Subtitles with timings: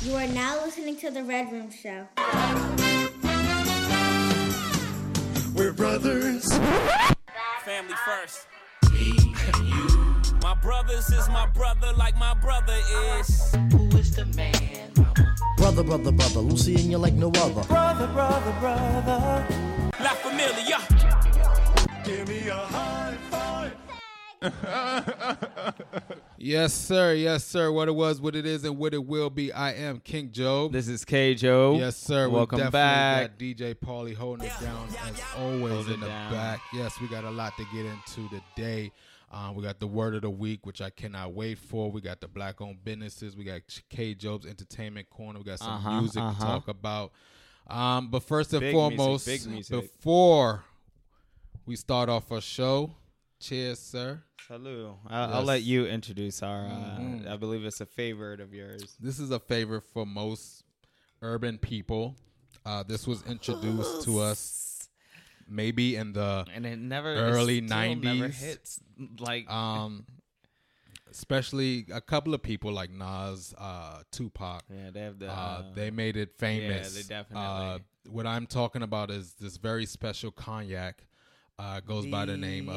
[0.00, 2.06] You are now listening to The Red Room Show.
[5.56, 6.46] We're brothers.
[7.64, 8.46] Family first.
[10.40, 12.78] my brothers is my brother like my brother
[13.18, 13.52] is.
[13.72, 15.36] Who is the man, mama?
[15.56, 17.64] Brother, brother, brother, Lucy and you like no other.
[17.64, 19.46] Brother, brother, brother.
[19.98, 20.78] La familia.
[22.04, 23.47] Give me a high five.
[26.40, 27.14] Yes, sir.
[27.14, 27.72] Yes, sir.
[27.72, 29.50] What it was, what it is, and what it will be.
[29.52, 30.68] I am King Joe.
[30.68, 31.74] This is K Joe.
[31.76, 32.28] yes, sir.
[32.28, 33.30] Welcome we definitely back.
[33.32, 36.32] Got DJ Paulie holding it down as always Hold in the down.
[36.32, 36.60] back.
[36.72, 38.92] Yes, we got a lot to get into today.
[39.32, 41.90] Um, we got the word of the week, which I cannot wait for.
[41.90, 43.36] We got the black owned businesses.
[43.36, 45.40] We got K Job's entertainment corner.
[45.40, 46.34] We got some Uh-huh, music uh-huh.
[46.38, 47.10] to talk about.
[47.66, 49.80] Um, but first and Big foremost, music, music.
[49.96, 50.62] before
[51.66, 52.94] we start off our show,
[53.40, 54.22] cheers, sir.
[54.48, 54.96] Salud.
[55.08, 56.66] I'll, I'll let you introduce our.
[56.66, 57.28] Uh, Mhm.
[57.28, 58.96] I believe it's a favorite of yours.
[59.00, 60.64] This is a favorite for most
[61.22, 62.14] urban people.
[62.64, 64.88] Uh, this was introduced to us
[65.48, 68.34] maybe in the And it never Early it still Never 90s.
[68.34, 68.80] hits
[69.18, 70.04] like um,
[71.10, 74.64] especially a couple of people like Nas, uh, Tupac.
[74.70, 74.90] yeah.
[74.90, 75.28] They have the.
[75.30, 76.94] Uh, Uh, they made it famous.
[76.94, 77.78] Yeah, they definitely- Uh,
[78.10, 81.04] what I'm talking about is this very special cognac.
[81.58, 82.76] Uh, goes by the name of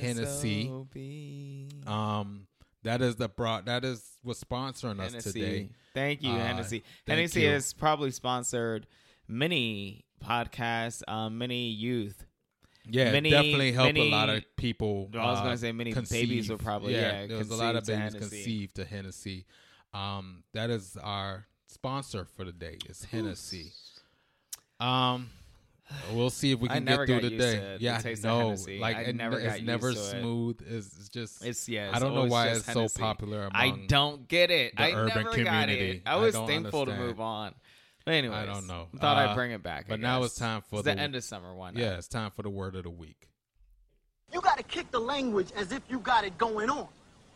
[0.00, 0.70] Hennessy.
[1.86, 2.46] Um,
[2.82, 3.66] that is the brought.
[3.66, 5.32] That is what's sponsoring us Hennessy.
[5.40, 5.70] today.
[5.92, 6.82] Thank you, Uh, Hennessy.
[7.06, 7.48] thank Hennessy you.
[7.50, 8.86] has probably sponsored
[9.28, 12.24] many podcasts, um, many youth.
[12.86, 15.10] Yeah, Many- definitely helped many- a lot of people.
[15.14, 16.28] I was uh, gonna say many conceive.
[16.28, 18.18] babies were probably- yeah, there was a lot of babies Hennessy.
[18.36, 19.46] conceived to Hennessy.
[19.94, 22.78] Um, that is our sponsor for the day.
[22.86, 23.72] It's Hennessy.
[24.80, 25.30] Um,
[26.12, 27.54] we'll see if we can never get through the day.
[27.56, 29.98] to the yeah, taste of no, like I it, never it's got used never to
[29.98, 30.02] it.
[30.20, 30.60] smooth.
[30.66, 31.90] It's, it's just It's yeah.
[31.92, 33.00] I don't know why just it's so Hennessy.
[33.02, 34.74] popular I don't get it.
[34.76, 35.90] the I urban never got community.
[35.90, 36.02] it.
[36.06, 37.54] I I was don't thankful to move on.
[38.04, 38.88] But anyways, I don't know.
[38.98, 39.86] Thought Uh, I'd bring it back.
[39.88, 41.54] But now it's time for It's the- the end of summer.
[41.54, 41.74] one.
[41.76, 43.28] Yeah, it's time for the word of the week.
[44.32, 46.88] You gotta kick the language as if you got it going on.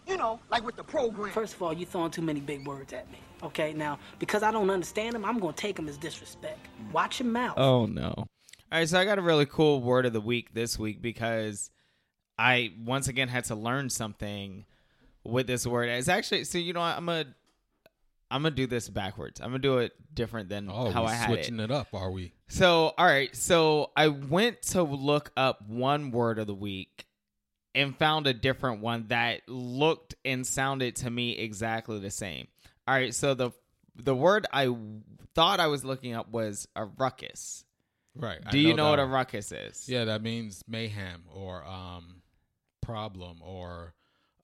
[0.06, 1.30] You know, like with the program.
[1.32, 3.18] First of all, you throwing too many big words at me.
[3.42, 6.66] Okay, now because I don't understand them, I'm gonna take them as disrespect.
[6.92, 7.56] Watch your mouth.
[7.58, 8.26] Oh no.
[8.70, 11.70] All right, so I got a really cool word of the week this week because
[12.36, 14.66] I once again had to learn something
[15.24, 15.88] with this word.
[15.88, 17.34] It's actually so you know what, I'm gonna
[18.30, 19.40] I'm gonna do this backwards.
[19.40, 21.32] I'm gonna do it different than Oh, how I had it.
[21.34, 21.70] switching it.
[21.70, 22.32] up, are we?
[22.48, 23.34] So, all right.
[23.34, 27.06] So I went to look up one word of the week
[27.74, 32.48] and found a different one that looked and sounded to me exactly the same.
[32.86, 33.14] All right.
[33.14, 33.52] So the
[33.96, 34.74] the word I
[35.34, 37.64] thought I was looking up was a ruckus.
[38.18, 38.38] Right.
[38.50, 39.88] Do you know, that what a ruckus is?
[39.88, 42.22] Yeah, that means mayhem or um,
[42.82, 43.94] problem or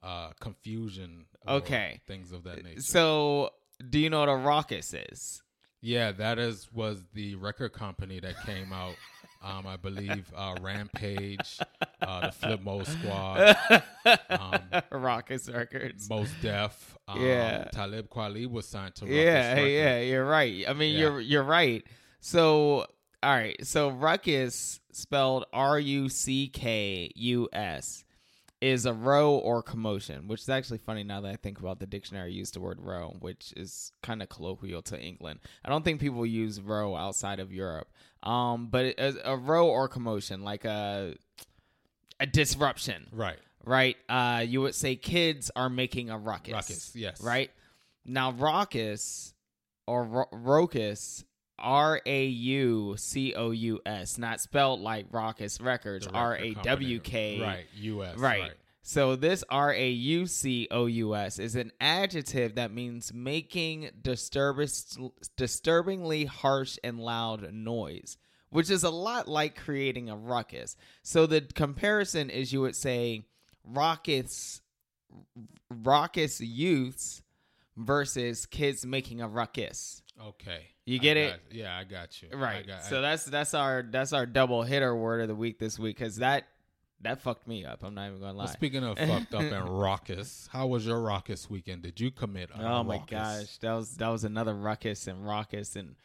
[0.02, 1.26] uh, confusion.
[1.46, 2.00] or Okay.
[2.06, 2.80] things of that nature.
[2.82, 3.50] So,
[3.90, 5.42] do you know what a Rawkus is?
[5.80, 8.94] yeah, that is was the record company that came out.
[9.42, 11.58] Um, I believe uh, Rampage,
[12.00, 13.54] uh, the Flip Mode Squad,
[14.30, 14.58] um,
[14.90, 16.08] Rawkus records.
[16.08, 16.96] Mos Def.
[17.06, 17.64] Um, Yeah.
[17.64, 19.04] Talib Kweli was signed to.
[19.04, 19.70] Rawkus yeah, Records.
[19.70, 20.64] yeah, you're right.
[20.66, 20.98] I mean, Yeah.
[21.00, 21.84] you're you're right.
[22.20, 22.86] So,
[23.24, 23.56] all right.
[23.66, 28.04] So, ruckus spelled R U C K U S
[28.60, 31.86] is a row or commotion, which is actually funny now that I think about the
[31.86, 35.40] dictionary used the word row, which is kind of colloquial to England.
[35.64, 37.88] I don't think people use row outside of Europe.
[38.22, 41.16] Um, but it, a, a row or commotion, like a
[42.20, 43.38] a disruption, Right.
[43.64, 43.96] right?
[44.08, 46.52] Uh, you would say kids are making a ruckus.
[46.54, 47.20] Ruckus, yes.
[47.20, 47.50] Right?
[48.06, 49.34] Now, raucous
[49.86, 51.24] or ro- raucous,
[51.59, 56.54] R A U C O U S, not spelled like Rawkus Records, R A.
[56.54, 57.41] W K.
[57.41, 57.66] Right.
[57.76, 58.16] U.S.
[58.16, 58.41] Right.
[58.41, 58.53] right.
[58.87, 63.88] So this R A U C O U S is an adjective that means making
[64.03, 64.98] disturbance,
[65.37, 68.19] disturbingly harsh and loud noise,
[68.50, 70.76] which is a lot like creating a ruckus.
[71.03, 73.25] So the comparison is you would say
[73.64, 74.60] raucous,
[75.70, 77.22] raucous youths
[77.78, 80.02] versus kids making a ruckus.
[80.22, 80.62] Okay.
[80.87, 81.31] You get it?
[81.31, 82.28] got- yeah, I got you.
[82.32, 82.66] Right.
[82.66, 85.78] got- so I- that's that's our that's our double hitter word of the week this
[85.78, 86.44] week because that
[87.00, 87.82] that fucked me up.
[87.82, 88.44] I'm not even gonna lie.
[88.44, 91.82] Well, speaking of fucked up and raucous, how was your raucous weekend?
[91.82, 92.50] Did you commit?
[92.55, 93.11] A Oh my raucous?
[93.11, 95.96] gosh, that was that was another ruckus and raucous and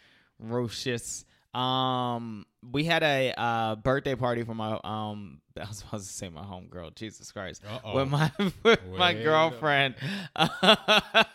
[0.42, 1.24] rocious.
[1.54, 5.42] Um, we had a uh, birthday party for my um.
[5.60, 6.96] I was supposed to say my homegirl.
[6.96, 7.96] Jesus Christ, Uh-oh.
[7.96, 8.32] with my
[8.64, 9.96] with my girlfriend.
[10.36, 11.26] that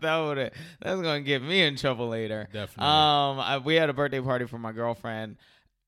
[0.00, 2.48] would that's gonna get me in trouble later.
[2.52, 2.84] Definitely.
[2.84, 5.36] Um, I, we had a birthday party for my girlfriend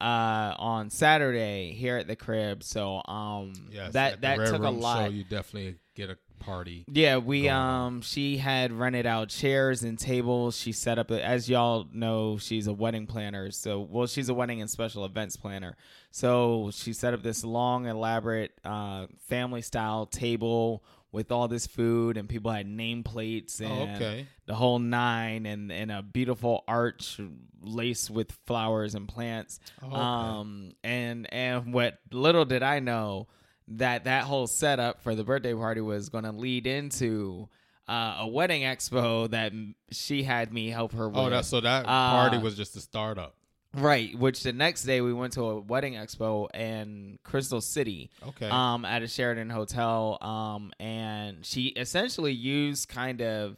[0.00, 2.62] uh on Saturday here at the crib.
[2.64, 5.04] So um Yes, that that took a lot.
[5.06, 6.84] Show, you definitely get a party.
[6.90, 10.56] Yeah, we um she had rented out chairs and tables.
[10.56, 13.50] She set up a, as y'all know, she's a wedding planner.
[13.50, 15.76] So, well, she's a wedding and special events planner.
[16.10, 22.16] So, she set up this long elaborate uh family style table with all this food
[22.16, 24.26] and people had nameplates and Oh, okay.
[24.46, 27.20] the whole nine and and a beautiful arch
[27.62, 29.60] laced with flowers and plants.
[29.82, 29.96] Oh, okay.
[29.96, 33.28] Um and and what little did I know
[33.69, 37.49] that that whole setup for the birthday party was going to lead into
[37.88, 39.52] uh, a wedding expo that
[39.90, 41.19] she had me help her with.
[41.19, 43.34] Oh, that so that Uh, party was just a startup.
[43.76, 48.08] Right, which the next day we went to a wedding expo in Crystal City.
[48.28, 48.49] Okay.
[48.49, 50.19] Um, at a Sheraton hotel.
[50.20, 53.56] Um, and she essentially used kind of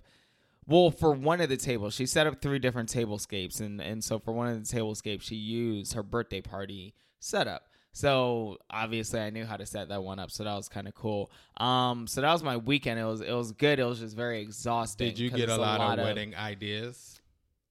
[0.67, 1.94] well for one of the tables.
[1.94, 5.37] She set up three different tablescapes, and and so for one of the tablescapes, she
[5.37, 7.69] used her birthday party setup.
[7.96, 10.94] So obviously, I knew how to set that one up, so that was kind of
[10.94, 11.31] cool.
[11.56, 13.00] Um, so that was my weekend.
[13.00, 13.78] It was it was good.
[13.78, 15.08] It was just very exhausting.
[15.08, 17.22] Did you get a it's lot, of wedding ideas?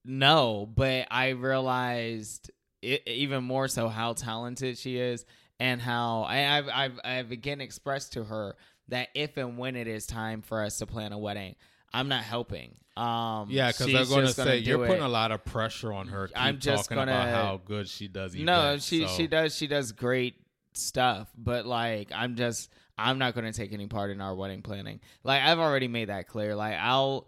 [0.03, 2.49] no, but I realized
[2.81, 5.27] it, even more so how talented she is,
[5.59, 8.55] and how I, I've, I've I've again expressed to her
[8.87, 11.55] that if and when it is time for us to plan a wedding,
[11.95, 12.75] I'm not helping.
[12.97, 15.05] Um, Yeah, because I'm going to say you're putting it.
[15.05, 16.29] a lot of pressure on her.
[16.35, 18.35] I'm just talking gonna- how good she does.
[18.35, 20.35] No, she so- she does she does great
[20.73, 24.61] stuff, but like I'm just I'm not going to take any part in our wedding
[24.61, 25.01] planning.
[25.23, 26.55] Like I've already made that clear.
[26.55, 27.27] Like I'll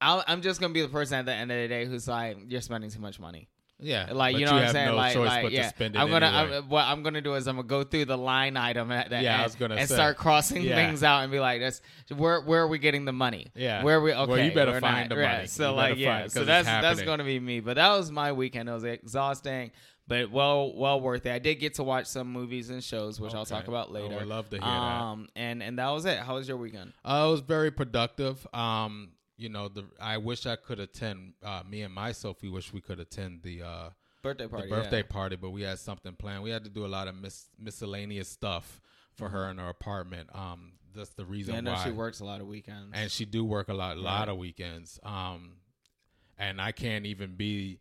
[0.00, 2.06] I'll I'm just going to be the person at the end of the day who's
[2.06, 3.48] like you're spending too much money.
[3.78, 4.86] Yeah, Like you know what I'm saying?
[4.88, 6.26] No like, choice like but yeah, to spend it I'm gonna.
[6.26, 6.56] anyway.
[6.58, 9.20] I'm, what I'm gonna do is I'm gonna go through the line item at the
[9.22, 9.94] Yeah, I was gonna and say.
[9.94, 10.76] start crossing Yeah.
[10.76, 11.82] things out and be like, "That's
[12.16, 13.48] where where are we getting the money?
[13.54, 13.82] Yeah.
[13.82, 14.12] where are we?
[14.12, 15.46] Well, Okay, you better find not- the money.
[15.46, 17.60] So You like yeah, find it 'cause so that's that's gonna be me.
[17.60, 18.70] But that was my weekend.
[18.70, 19.72] It was exhausting,
[20.08, 21.32] but well well worth it.
[21.32, 24.14] I did get to watch some movies and shows, which I'll talk about I later.
[24.16, 24.66] would love to hear that.
[24.70, 26.18] um, and and that was it.
[26.18, 26.94] How was your weekend?
[27.04, 28.46] Uh, it was very productive.
[28.54, 31.34] Um, you know, the I wish I could attend.
[31.44, 33.90] Uh, me and my Sophie wish we could attend the uh,
[34.22, 34.68] Birthday party.
[34.68, 35.02] the birthday yeah.
[35.08, 36.42] party, but we had something planned.
[36.42, 38.80] We had to do a lot of mis- miscellaneous stuff
[39.14, 40.28] for her in her apartment.
[40.34, 42.92] Um, that's the reason Yeah, I know why she works a lot of weekends.
[42.94, 44.98] and she do work a lot, a lot of weekends.
[45.02, 45.58] Um,
[46.38, 47.80] and I can't even be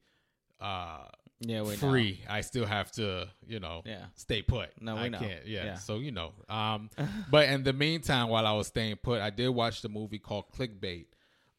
[0.59, 1.05] uh
[1.41, 1.75] yeah, we know.
[1.75, 2.21] free.
[2.29, 4.05] I still have to, you know, Yeah.
[4.15, 4.69] stay put.
[4.81, 5.19] No, we I know.
[5.19, 5.45] can't.
[5.45, 5.65] Yeah.
[5.65, 5.75] Yeah.
[5.75, 6.89] So you know, um,
[7.29, 10.45] but in the meantime, while I was staying put, I did watch the movie called
[10.57, 11.07] Clickbait.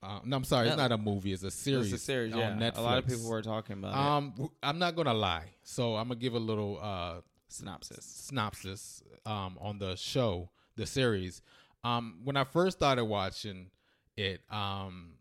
[0.07, 1.33] Uh, no, I'm sorry, it's not a movie.
[1.33, 1.93] It's a series.
[1.93, 2.33] It's a series.
[2.33, 2.77] on Yeah, Netflix.
[2.79, 3.97] a lot of people were talking about it.
[3.99, 5.47] Um, w- I'm not gonna lie.
[5.65, 8.05] So I'm gonna give a little uh Synopsis.
[8.05, 11.43] synopsis um, on the show, the series.
[11.85, 13.71] Um, when I first started watching
[14.17, 15.13] it, um,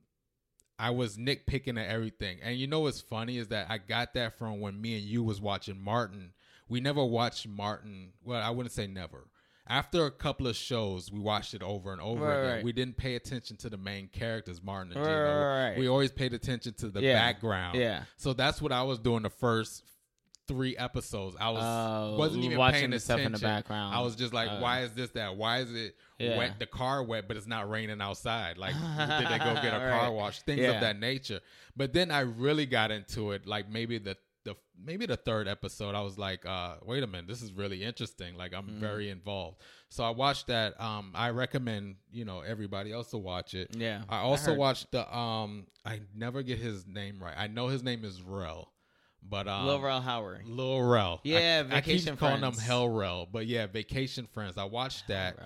[0.80, 2.40] I was nitpicking at everything.
[2.44, 5.24] And you know what's funny is that I got that from when me and you
[5.24, 6.34] was watching Martin.
[6.68, 8.14] We never watched Martin.
[8.24, 9.28] Well, I wouldn't say never.
[9.68, 12.56] After a couple of shows, we watched it over and over Right, again.
[12.58, 12.64] right.
[12.64, 15.24] We didn't pay attention to the main characters, Martin and Right, Gino.
[15.40, 15.78] right, right.
[15.80, 17.78] We always paid attention to the Yeah, background.
[17.80, 18.04] yeah.
[18.18, 19.84] So that's what I was doing the first
[20.48, 21.36] three episodes.
[21.40, 23.96] I was Oh, wasn't even watching paying the stuff in the background.
[23.96, 24.62] I was just like, Oh.
[24.62, 25.36] why is this that?
[25.36, 26.38] Why is it Yeah.
[26.38, 26.60] wet?
[26.60, 28.60] The car wet, but it's not raining outside.
[28.60, 30.42] Like, did they go get a car wash?
[30.42, 30.74] Things Yeah.
[30.74, 31.40] of that nature.
[31.76, 33.48] But then I really got into it.
[33.48, 34.16] Like maybe the
[34.46, 37.84] the maybe the third episode, I was like, uh, wait a minute, this is really
[37.84, 38.36] interesting.
[38.38, 38.54] Like.
[38.56, 39.58] I'm very involved.
[39.90, 40.80] So I watched that.
[40.80, 43.76] Um, I recommend you know everybody else to watch it.
[43.76, 44.58] Yeah, I I also heard.
[44.60, 45.68] watched the um.
[45.84, 47.34] I never get his name right.
[47.38, 48.72] I know his name is Rel,
[49.22, 50.48] but um, Lil Rel Howard.
[50.48, 51.20] Lil Rel.
[51.24, 52.60] Yeah, I, I Vacation keep calling Friends.
[52.60, 54.58] him Hell Rell, but yeah, Vacation Friends.
[54.58, 55.38] I watched that.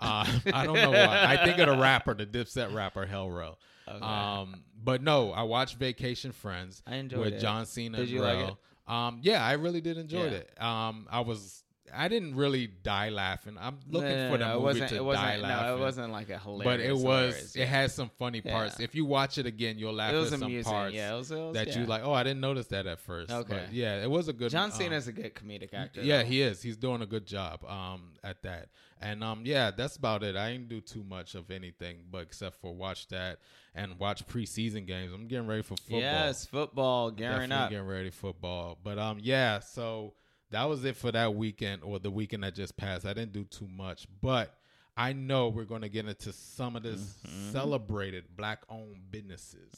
[0.00, 1.24] Uh, I don't know why.
[1.26, 3.58] I think of the rapper, the Dipset rapper, Hell Rell.
[3.96, 4.04] Okay.
[4.04, 7.40] Um, but no, I watched Vacation Friends I enjoyed with it.
[7.40, 8.58] John Cena Did you like Rel.
[8.86, 10.30] Um, yeah, I really did enjoy Yeah.
[10.30, 10.62] it.
[10.62, 11.64] Um, I was.
[11.94, 13.56] I didn't really die laughing.
[13.58, 15.66] I'm looking No, no, for the it movie wasn't, to it wasn't, die laughing.
[15.66, 16.64] No, it wasn't like a hilarious.
[16.64, 17.02] But it was.
[17.02, 18.78] hilarious, It has some funny parts.
[18.78, 18.84] Yeah.
[18.84, 20.70] If you watch it again, you'll laugh It was at some amusing.
[20.70, 21.78] parts Yeah, it was, it was that yeah.
[21.78, 22.02] you like.
[22.04, 23.30] Oh, I didn't notice that at first.
[23.32, 23.48] Okay.
[23.48, 24.50] But yeah, it was a good.
[24.50, 26.02] John um, Cena's a good comedic actor.
[26.02, 26.28] yeah, though.
[26.28, 26.60] he is.
[26.60, 28.68] He's doing a good job um, at that.
[29.00, 30.36] And um, yeah, that's about it.
[30.36, 33.38] I didn't do too much of anything, but except for watch that
[33.78, 35.12] and watch preseason games.
[35.14, 36.00] I'm getting ready for football.
[36.00, 37.70] Yes, football, gearing Definitely up.
[37.70, 38.78] getting ready for football.
[38.82, 39.60] But um, yeah.
[39.60, 40.14] So
[40.50, 43.06] that was it for that weekend or the weekend that just passed.
[43.06, 44.54] I didn't do too much, but
[44.96, 47.52] I know we're going to get into some of this Mm-hmm.
[47.52, 49.72] celebrated black-owned businesses.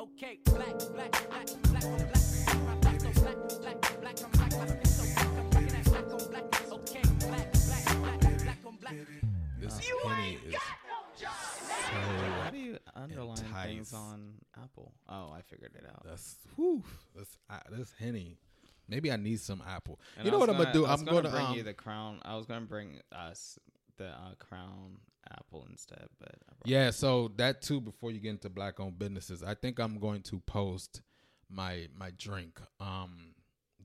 [0.00, 2.12] Okay, black, black, black, black on black.
[2.62, 4.82] Black black, black on black, black,
[10.50, 10.81] black
[12.52, 13.66] do you underline Entice.
[13.66, 14.92] things on Apple?
[15.08, 16.04] Oh, I figured it out.
[16.04, 16.82] That's whew,
[17.14, 18.38] that's uh, that's henny.
[18.88, 20.00] Maybe I need some apple.
[20.16, 20.84] And you know what I'm gonna do?
[20.84, 22.18] I'm gonna, gonna, bring um, you the crown.
[22.24, 23.58] I was gonna bring us
[23.96, 24.98] the uh, crown
[25.30, 26.08] Apple instead.
[26.18, 27.80] But Yeah, so that too.
[27.80, 31.02] Before you get into black-owned businesses, I think I'm going to post
[31.48, 33.34] my my drink um,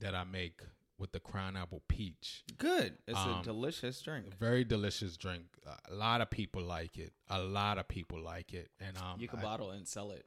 [0.00, 0.60] that I make
[0.98, 2.42] with the Crown Apple Peach.
[2.58, 2.98] good.
[3.06, 4.36] It's Um, a delicious drink.
[4.38, 5.44] Very delicious drink.
[5.90, 7.12] A lot of people like it.
[7.28, 10.26] A lot of people like it, and um, You can I- bottle and sell it.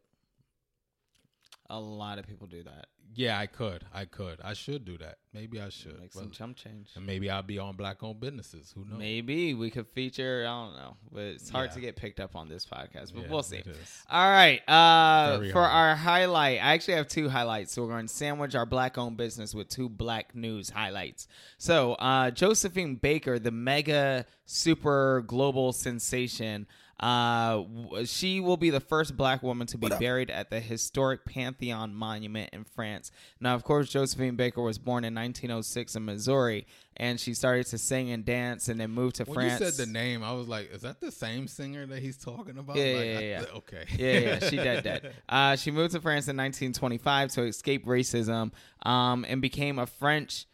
[1.72, 2.88] A lot of people do that.
[3.14, 3.84] Yeah, I could.
[3.94, 4.40] I could.
[4.42, 5.18] I should do that.
[5.34, 6.00] Maybe I should.
[6.00, 6.92] Make some Well, chump change.
[6.96, 8.72] and maybe I'll be on black-owned businesses.
[8.74, 8.98] Who knows?
[9.00, 10.46] Maybe we could feature.
[10.48, 11.74] I don't know, but it's hard Yeah.
[11.76, 13.14] to get picked up on this podcast.
[13.14, 13.58] But Yeah, we'll see.
[13.58, 14.04] it is.
[14.10, 14.62] All right.
[14.66, 15.72] Uh, Very for hard.
[15.74, 17.74] our highlight, I actually have two highlights.
[17.74, 21.28] So we're going to sandwich our black-owned business with two black news highlights.
[21.58, 26.66] So uh, Josephine Baker, the mega super global sensation.
[27.02, 27.64] Uh,
[28.06, 32.50] she will be the first black woman to be buried at the historic Pantheon Monument
[32.54, 33.12] in France.
[33.40, 36.68] Now, of course, Josephine Baker was born in 1906 in Missouri,
[36.98, 39.60] and she started to sing and dance, and then moved to When France.
[39.60, 42.58] you said the name, I was like, "Is that the same singer that he's talking
[42.60, 43.86] about?" Yeah, Like, yeah, I- Okay.
[43.98, 45.14] yeah, yeah, she dead, dead.
[45.30, 48.52] Uh, she moved to France in 1925 to escape racism,
[48.84, 50.46] um, and became a French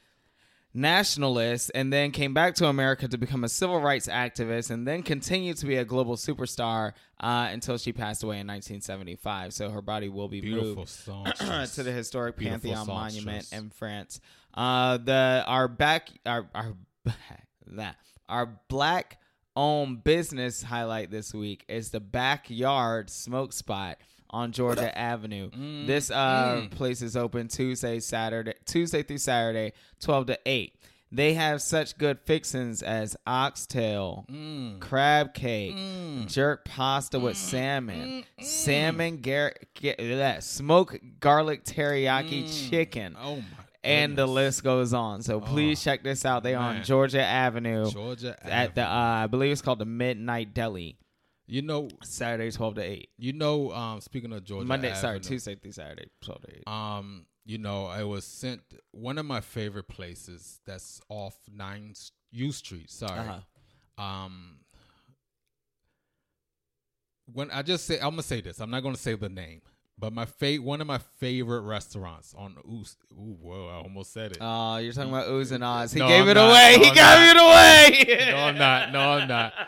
[0.77, 5.03] nationalist, and then came back to America to become a civil rights activist, and then
[5.03, 9.53] continued to be a global superstar uh, until she passed away in 1975.
[9.53, 10.89] So her body will be Beautiful moved
[11.75, 14.21] to the historic Beautiful Pantheon Monument in France.
[14.53, 16.73] Uh, the our back our our
[17.67, 17.95] that
[18.29, 19.19] our black
[19.55, 23.97] owned business highlight this week is the backyard smoke spot
[24.29, 25.49] on Georgia Avenue.
[25.51, 30.73] Mm, This uh, place is open Tuesday, Saturday, Tuesday through Saturday, twelve to eight.
[31.09, 34.81] They have such good fixins as oxtail, Mm.
[34.81, 35.75] crab cake,
[36.27, 43.43] jerk pasta with salmon, salmon gar- ga- that smoke garlic teriyaki chicken, Oh my.
[43.85, 45.21] and the list goes on.
[45.21, 46.43] So please check this out.
[46.43, 46.83] They on man.
[46.83, 49.23] Georgia Avenue Georgia at the uh, Avenue.
[49.23, 50.97] I believe it's called the Midnight Deli.
[51.49, 53.09] You know, Saturday twelve to eight.
[53.17, 53.71] you know.
[53.71, 56.67] Um, speaking of Georgia, Monday, sorry, Avenue, Tuesday through Saturday twelve to eight.
[56.67, 58.61] Um, you know, I was sent
[58.91, 61.93] one of my favorite places that's off Nine
[62.31, 62.91] U Street.
[62.91, 63.17] Sorry.
[63.19, 64.03] Uh-huh.
[64.03, 64.57] Um,
[67.31, 68.59] when I just say, I'm gonna say this.
[68.59, 69.61] I'm not gonna say the name,
[69.97, 72.97] but my fa- one of my favorite restaurants on Oos.
[73.13, 73.67] Ooh, whoa!
[73.69, 74.37] I almost said it.
[74.41, 75.93] Oh, you're talking about oohs and ahs.
[75.93, 76.49] He No, gave I'm it not.
[76.49, 76.75] away.
[76.77, 78.31] No, he I'm gave it away.
[78.31, 78.91] no, I'm not.
[78.91, 79.53] No, I'm not.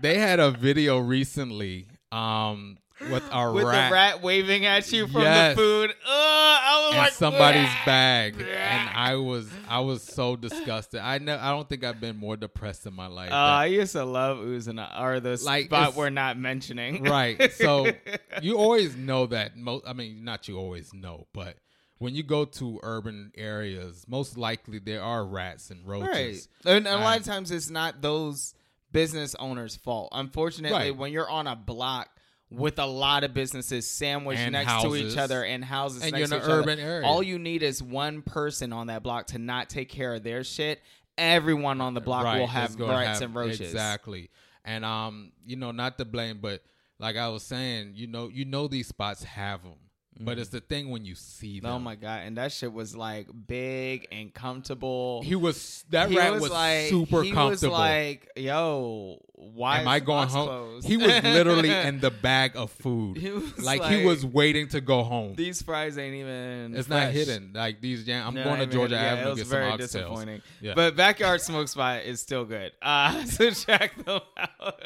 [0.00, 1.86] They had a video recently.
[2.12, 2.78] Um,
[3.10, 3.90] with a With rat.
[3.90, 5.56] the rat waving at you from Yes.
[5.56, 5.90] the food.
[5.90, 11.00] Ugh, I was in like, somebody's "Bleh." bag, and I was I was so disgusted.
[11.00, 13.32] I know I don't think I've been more depressed in my life.
[13.32, 17.02] Uh, I used to love oozing or the Like, spot we're not mentioning.
[17.02, 17.52] right.
[17.52, 17.90] So
[18.42, 19.56] you always know that.
[19.56, 21.56] Most, I mean, not you always know, but
[21.98, 26.00] when you go to urban areas, most likely there are rats and Right.
[26.02, 26.48] roaches.
[26.64, 28.54] And a lot of times it's not those
[28.94, 30.08] business owners' fault.
[30.12, 30.96] Unfortunately, Right.
[30.96, 32.08] when you're on a block
[32.50, 36.18] with a lot of businesses sandwiched And next to each other and houses And next
[36.18, 37.06] you're in to an each urban other, area.
[37.06, 40.44] all you need is one person on that block to not take care of their
[40.44, 40.80] shit.
[41.18, 43.60] Everyone on the block will have have- and roaches.
[43.60, 44.30] Exactly.
[44.64, 46.62] And um, you know, not to blame, but
[46.98, 49.74] like I was saying, you know, you know these spots have them,
[50.20, 51.70] but it's the thing when you see them.
[51.70, 51.74] Mm.
[51.74, 52.22] Oh my god!
[52.24, 55.22] And that shit was like big and comfortable.
[55.22, 57.72] He was that He rat was, like super he comfortable.
[57.72, 60.46] was like, "Yo, why Am is I going home?
[60.46, 63.16] closed?" He was literally in the bag of food.
[63.16, 65.34] He was like, like, he was waiting to go home.
[65.34, 66.74] These fries ain't even.
[66.76, 67.50] it's not hidden.
[67.54, 68.28] Like these jam.
[68.28, 70.42] I'm No, going to Georgia yeah, Avenue It was to get very disappointing.
[70.60, 70.74] Yeah.
[70.74, 72.72] But backyard smoke spot is still good.
[72.82, 74.80] Uh, so check them out.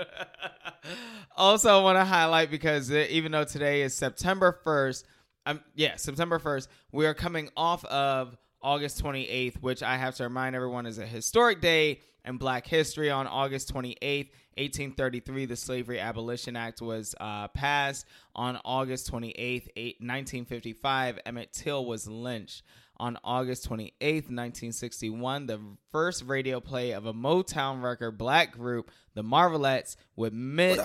[1.37, 5.05] also, I want to highlight because even though today is September first,
[5.49, 10.25] um, yeah, September first, we are coming off of August 28th, which I have to
[10.25, 13.11] remind everyone is a historic day in Black history.
[13.11, 14.29] On August 28th,
[14.59, 18.05] 1833, the Slavery Abolition Act was uh, passed.
[18.35, 19.69] On August 28th,
[20.01, 22.63] 1955, Emmett Till was lynched.
[23.01, 29.23] On August 28th, 1961, the first radio play of a Motown record black group, the
[29.23, 30.33] Marvelettes, with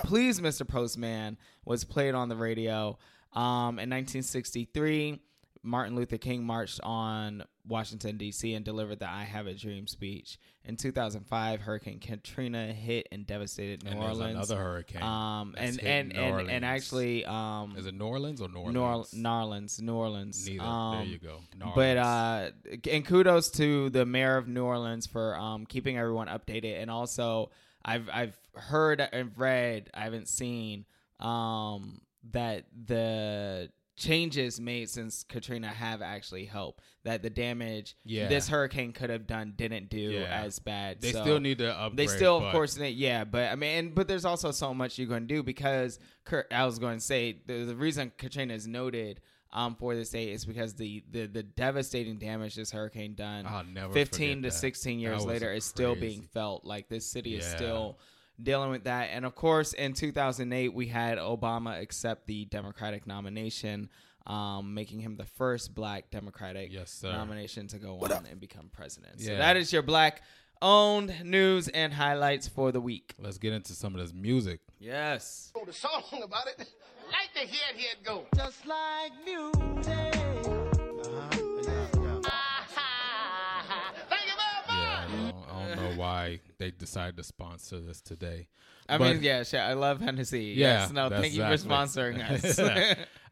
[0.04, 0.66] Please Mr.
[0.66, 2.96] Postman, was played on the radio.
[3.34, 5.20] Um, in 1963,
[5.62, 8.52] Martin Luther King marched on Washington, D.C.
[8.52, 10.38] and delivered the I Have a Dream speech.
[10.64, 14.36] In 2005, Hurricane Katrina hit and devastated New And there's Orleans.
[14.50, 18.58] another hurricane Um, and and and, and actually, um, Is it New Orleans or New
[18.60, 19.14] Orleans?
[19.14, 20.62] New Orleans, New Orleans, Neither.
[20.64, 21.40] Um, there you go.
[21.74, 22.50] But uh,
[22.90, 27.50] and kudos to the mayor of New Orleans for um keeping everyone updated, and also
[27.84, 30.84] I've I've heard and read, I haven't seen
[31.20, 32.00] um
[32.32, 36.82] that the changes made since Katrina have actually helped.
[37.04, 38.26] That the damage Yeah.
[38.28, 40.42] this hurricane could have done didn't do Yeah.
[40.42, 41.00] as bad.
[41.00, 41.96] They So- still need to upgrade.
[41.98, 44.98] they still, of course, they, yeah, but I mean, and, but there's also so much
[44.98, 48.54] you're going to do because Kurt, I was going to say the, the reason Katrina
[48.54, 49.20] is noted
[49.52, 53.62] um, for this day is because the, the the devastating damage this hurricane done I'll
[53.62, 54.54] never 15 to that.
[54.54, 56.64] 16 years later is still being felt.
[56.64, 58.00] Like this city is still
[58.42, 59.10] dealing with that.
[59.12, 63.88] And of course, in 2008, we had Obama accept the Democratic nomination.
[64.26, 67.12] Um, making him the first black Democratic Yes, sir.
[67.12, 69.20] nomination to go on and become president.
[69.20, 70.22] So that is your black
[70.62, 73.14] owned news and highlights for the week.
[73.18, 74.60] Let's get into some of this music.
[74.80, 75.52] Yes.
[75.54, 76.66] Wrote a song about it.
[77.12, 78.24] Like to hear it, hear it go.
[78.34, 80.13] Just like music.
[86.04, 88.48] Why they decided to sponsor this today.
[88.88, 90.44] I But- mean, yeah, sure, I love Hennessy.
[90.56, 92.58] Yeah, yes, no, thank you for sponsoring us.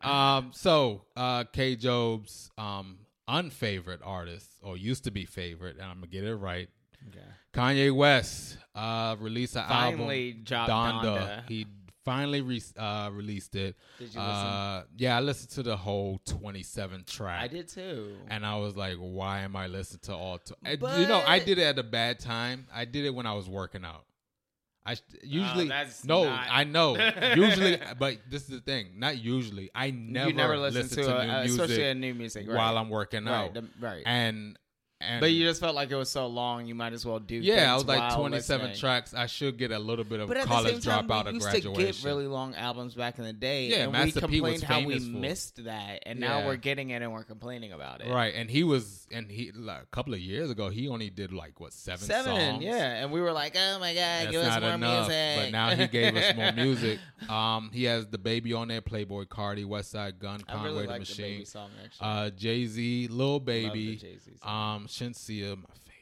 [0.00, 1.76] um, so uh, K.
[1.76, 2.99] Job's um,
[3.29, 6.69] unfavorite artist, or used to be favorite, and I'm gonna get it right.
[7.09, 7.26] Okay.
[7.52, 10.45] Kanye West uh, released an Finally album.
[10.45, 11.49] dropped Donda.
[11.49, 11.67] He
[12.04, 13.76] finally re- uh, released it.
[13.99, 17.42] Did you Uh, yeah, I listened to the whole 27 track.
[17.42, 18.16] I did too.
[18.28, 20.38] And I was like, why am I listening to all?
[20.38, 20.54] T-?
[20.64, 22.66] And, you know, I did it at a bad time.
[22.75, 24.04] I did it when I was working out.
[24.85, 26.97] I sh- usually that's no, not- I know
[27.37, 28.88] usually, but this is the thing.
[28.97, 29.71] Not usually.
[29.75, 32.49] I never, you never listen, listen to, to, a, new music especially a new music
[32.49, 32.56] right.
[32.56, 33.54] while I'm working Right, out.
[33.54, 34.02] the- right.
[34.04, 34.59] And
[35.09, 37.37] and but you just felt like it was so long, you might as well do.
[37.37, 39.14] yeah, I was like 27 tracks.
[39.14, 41.75] I should get a little bit of But college time, dropout we of used graduation.
[41.75, 43.66] to get really long albums back in the day.
[43.68, 46.47] Yeah, and Master we P was complained how we missed that, and now Yeah.
[46.47, 48.09] we're getting it and we're complaining about it.
[48.09, 51.32] Right, and he was, and he like, a couple of years ago, he only did
[51.32, 52.64] like what seven, Seven, songs.
[52.64, 55.09] yeah, and we were like, "Oh my god, That's give us not more enough.
[55.09, 56.99] music!" But now he gave us more music.
[57.28, 60.99] Um, he has the baby on there, Playboi Carti, West Side Gun, Conway really the
[60.99, 62.06] Machine, baby song actually.
[62.06, 65.93] uh, Jay Z, Lil Baby, Jay-Z um, Shenseea, my favorite.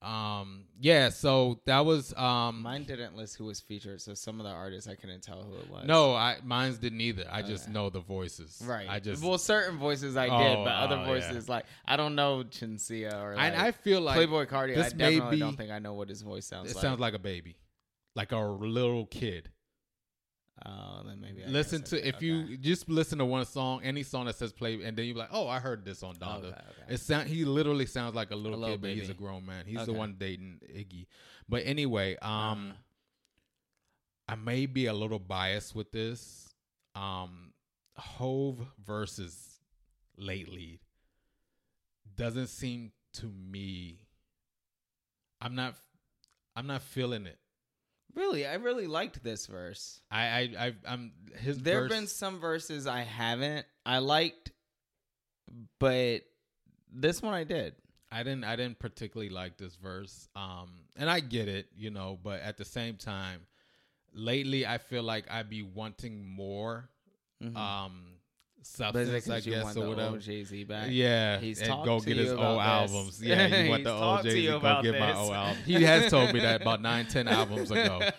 [0.00, 4.46] Um, yeah, so that was um, Mine didn't list who was featured, so some of
[4.46, 5.86] the artists I couldn't tell who it was.
[5.86, 7.24] no, I mine's didn't either.
[7.30, 8.62] I just know the voices.
[8.64, 8.86] right.
[8.88, 12.14] I just well, certain voices I did, Oh, but other oh, voices like I don't
[12.14, 14.78] know Shenseea or like, and I feel like Playboi Carti.
[14.78, 16.84] I definitely be- don't think I know what his voice sounds it like.
[16.84, 17.56] It sounds like a baby,
[18.14, 19.50] like a little kid.
[20.66, 22.26] Oh, then maybe I listen to if okay.
[22.26, 25.28] you just listen to one song, any song that says play, and then you're like,
[25.30, 26.38] oh, I heard this on Donda.
[26.38, 26.94] Okay, okay.
[26.94, 29.46] It sound he literally sounds like a little, A little kid, but he's a grown
[29.46, 29.64] man.
[29.66, 31.06] He's the one dating Iggy.
[31.48, 32.30] But anyway, um,
[32.70, 32.72] Uh-huh.
[34.30, 36.52] I may be a little biased with this.
[36.94, 37.52] Um,
[37.96, 39.60] Hove versus
[40.16, 40.80] Late Lead
[42.16, 44.00] doesn't seem to me.
[45.40, 45.76] I'm not.
[46.56, 47.38] I'm not feeling it.
[48.18, 50.00] Really, I really liked this verse.
[50.10, 51.58] I I, I I'm his.
[51.58, 53.64] There have verse- been some verses I haven't.
[53.86, 54.52] I liked,
[55.78, 56.18] but
[56.92, 57.74] this one I did.
[58.10, 60.28] I didn't I didn't particularly like this verse.
[60.34, 63.40] Um and I get it, you know, but at the same time,
[64.14, 66.88] lately I feel like I'd be wanting more
[67.42, 67.96] um Mm-hmm.
[68.14, 68.17] It
[68.62, 70.18] substance, I guess, want or whatever.
[70.18, 70.88] Jay-Z back?
[70.90, 72.66] Yeah, He's and go to get you his old this.
[72.66, 73.22] albums.
[73.28, 74.46] Yeah, you want the old Jay Z?
[74.46, 75.56] Go get my old album.
[75.64, 78.00] He has told me that about nine, ten albums ago.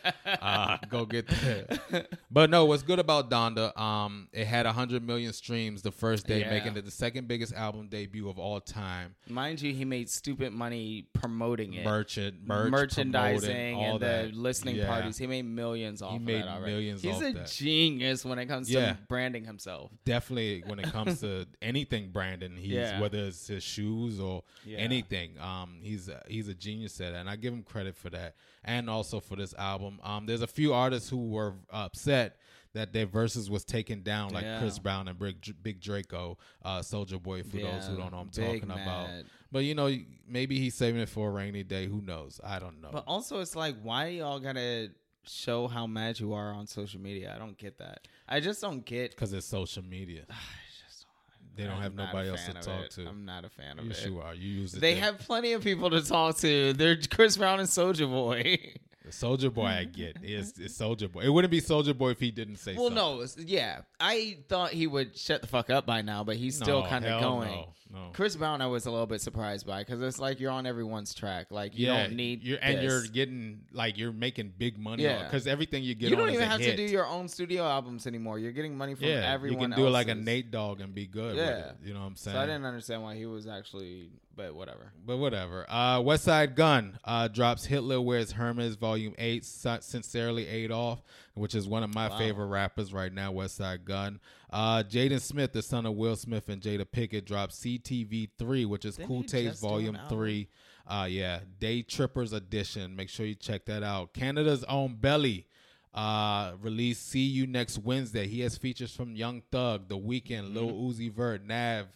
[0.42, 2.08] Uh, go get that.
[2.32, 3.78] But no, what's good about Donda?
[3.78, 6.52] Um, it had hundred million streams the first day, Yeah.
[6.52, 9.16] making it the second biggest album debut of all time.
[9.28, 11.84] Mind you, he made stupid money promoting it.
[11.84, 14.88] Merchant, merch, merchandising all and the listening Yeah.
[14.88, 15.18] parties.
[15.18, 16.74] He made millions off of made that already.
[16.74, 17.48] millions He's a that.
[17.48, 18.94] genius when it comes Yeah.
[18.94, 19.92] to branding himself.
[20.06, 23.00] definitely when it comes to anything Brandon he's Yeah.
[23.02, 24.78] whether it's his shoes or Yeah.
[24.78, 28.10] anything um he's a, he's a genius at it and I give him credit for
[28.12, 32.38] that and also for this album um there's a few artists who were upset
[32.74, 34.60] that their verses was taken down like Yeah.
[34.60, 38.30] Chris Brown and Big, Big Draco uh Soulja Boy for those who don't know I'm
[38.30, 39.10] talking about
[39.52, 39.90] but you know
[40.28, 43.40] maybe he's saving it for a rainy day who knows I don't know But also,
[43.40, 44.92] it's like, why y'all gotta
[45.30, 47.34] show how mad you are on social media?
[47.36, 48.08] I don't get that.
[48.28, 49.12] I just don't get.
[49.12, 50.26] because it's social media
[51.56, 52.92] they don't have nobody else to talk it.
[52.92, 54.10] to I'm not a fan of yes it.
[54.10, 56.74] you are you use it They to- have plenty of people to talk to.
[56.74, 58.60] They're Chris Brown and Soulja Boy.
[59.10, 61.22] Soulja Boy, I get it's, it's Soulja Boy.
[61.22, 62.76] It wouldn't be Soulja Boy if he didn't say.
[62.76, 62.96] well, something.
[62.96, 63.82] no, it's- yeah.
[64.00, 67.06] I thought he would shut the fuck up by now, but he's still No, kind
[67.06, 67.50] of hell going.
[67.50, 68.10] no, no.
[68.14, 71.14] Chris Brown, I was a little bit surprised by because it's like you're on everyone's
[71.14, 71.48] track.
[71.50, 75.04] Like you yeah, don't need you're and you're getting like you're making big money.
[75.04, 75.24] Yeah.
[75.24, 76.72] because everything you get you on don't is even a have hit.
[76.72, 78.38] to do your own studio albums anymore.
[78.38, 79.32] You're getting money from yeah.
[79.32, 79.60] everyone.
[79.60, 80.26] you can do it like a else's.
[80.26, 81.36] Nate Dogg and be good.
[81.36, 81.70] Yeah.
[81.70, 82.36] it, you know what I'm saying.
[82.36, 84.92] So I didn't understand why he was actually but whatever.
[85.06, 85.66] But whatever.
[85.68, 91.68] Uh, Westside Gunn uh, drops Hitler Wears Hermes Volume 8, Sin- Sincerely Adolf, which is
[91.68, 92.18] one of my Wow.
[92.18, 94.20] favorite rappers right now, Westside Gunn.
[94.50, 98.86] Uh, Jaden Smith, the son of Will Smith and Jada Pickett, drops CTV 3, which
[98.86, 100.48] is Didn't Cool Taste just do an Volume 3.
[100.88, 102.96] Uh, yeah, Day Trippers Edition.
[102.96, 104.14] Make sure you check that out.
[104.14, 105.46] Canada's own Belly
[105.92, 110.68] uh release see you next wednesday he has features from young thug the weeknd lil
[110.68, 110.88] Mm-hmm.
[110.88, 111.88] uzi vert nav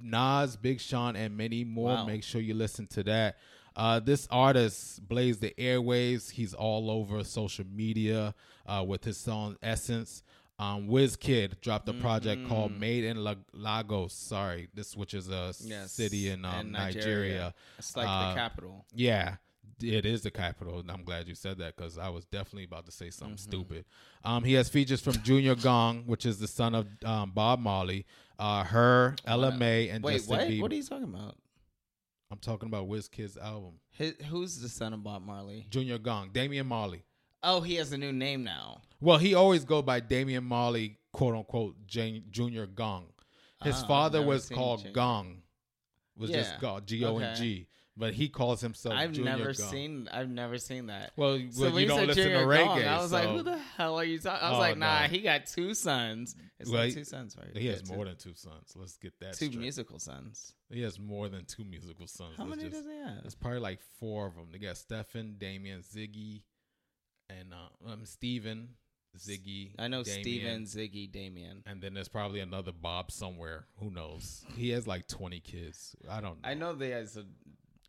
[0.00, 2.06] nas big sean and many more Wow.
[2.06, 3.36] make sure you listen to that
[3.76, 8.34] uh this artist blazed the airwaves he's all over social media
[8.66, 10.22] uh with his song essence
[10.58, 10.86] um
[11.18, 14.12] Kid dropped a project called Made in La- Lagos.
[14.12, 15.52] Sorry, this which is a.
[15.60, 15.90] Yes.
[15.92, 17.52] city in um, And Nigeria.
[17.78, 18.84] It's like Uh, the capital.
[18.94, 19.36] Yeah,
[19.80, 20.78] it is the capital.
[20.80, 23.50] And I'm glad you said that because I was definitely about to say something Mm-hmm.
[23.50, 23.84] stupid.
[24.24, 28.06] Um, he has features from Junior Gong, which is the son of um, Bob Marley,
[28.38, 30.48] uh, her, Ella Mai, and Wait, Justin what?
[30.48, 30.62] Bieber.
[30.62, 31.36] What are you talking about?
[32.30, 33.72] I'm talking about Kid's album.
[33.90, 35.66] His, who's the son of Bob Marley?
[35.68, 37.02] Junior Gong, Damian Marley.
[37.42, 38.80] Oh, he has a new name now.
[39.00, 43.06] Well, he always go by Damian Marley, quote unquote, Jan- Junior Gong.
[43.62, 44.92] His I've father was called Junior.
[44.94, 45.42] Gong,
[46.16, 46.36] was Yeah.
[46.38, 48.94] just called G O N G, but he calls himself.
[48.94, 49.70] I've Junior never Gong.
[49.70, 50.08] seen.
[50.12, 51.12] I've never seen that.
[51.16, 52.64] Well, So well you don't listen to Junior reggae.
[52.64, 55.02] Gong, I was like, "Who the hell are you talking?" I was Oh, like, "Nah,
[55.02, 55.08] no.
[55.08, 56.34] he got two sons.
[56.58, 57.54] It's Well, like two sons, right?
[57.56, 58.72] He has two- more than two sons.
[58.76, 59.58] Let's get that two straight.
[59.60, 60.54] musical sons.
[60.70, 62.34] He has more than two musical sons.
[62.38, 63.24] How Let's many just- does he have?
[63.26, 64.48] It's probably like four of them.
[64.52, 66.42] They got Stefan, Damien, Ziggy,
[67.28, 68.70] and uh, um, Steven,
[69.18, 69.74] Ziggy.
[69.78, 71.62] I know Damien, Steven, Ziggy, Damien.
[71.66, 73.66] And then there's probably another Bob somewhere.
[73.76, 74.44] Who knows?
[74.56, 75.94] He has like 20 kids.
[76.08, 76.48] I don't know.
[76.48, 77.26] I know they has a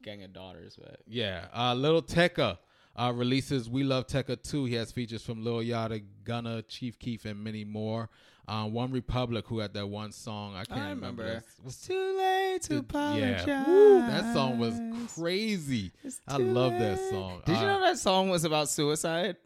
[0.03, 1.45] gang of daughters, but Yeah.
[1.55, 2.57] Uh, Lil Tecca
[2.95, 4.65] uh, releases We Love Tecca 2.
[4.65, 8.09] He has features from Lil Yachty, Gunna, Chief Keef, and many more.
[8.47, 10.53] Uh, one Republic, who had that one song.
[10.55, 11.23] I can't I remember.
[11.23, 11.43] remember.
[11.61, 13.45] What's- It's too late to apologize.
[13.47, 13.65] Yeah.
[13.65, 14.75] Woo, that song was
[15.15, 15.91] crazy.
[16.27, 17.41] I love that song.
[17.45, 19.37] Did you Uh, know that song was about suicide?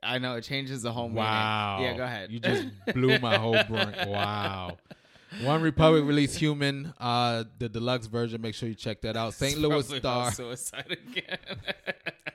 [0.00, 1.24] I know it changes the whole meaning.
[1.24, 1.78] Wow.
[1.82, 2.30] Yeah, go ahead.
[2.30, 3.92] You just blew my whole brain.
[4.06, 4.78] Wow.
[5.42, 8.40] One Republic released Human, uh, the deluxe version.
[8.40, 9.34] Make sure you check that out.
[9.34, 9.58] St.
[9.58, 10.32] Louis Star.
[10.32, 11.38] Suicide again.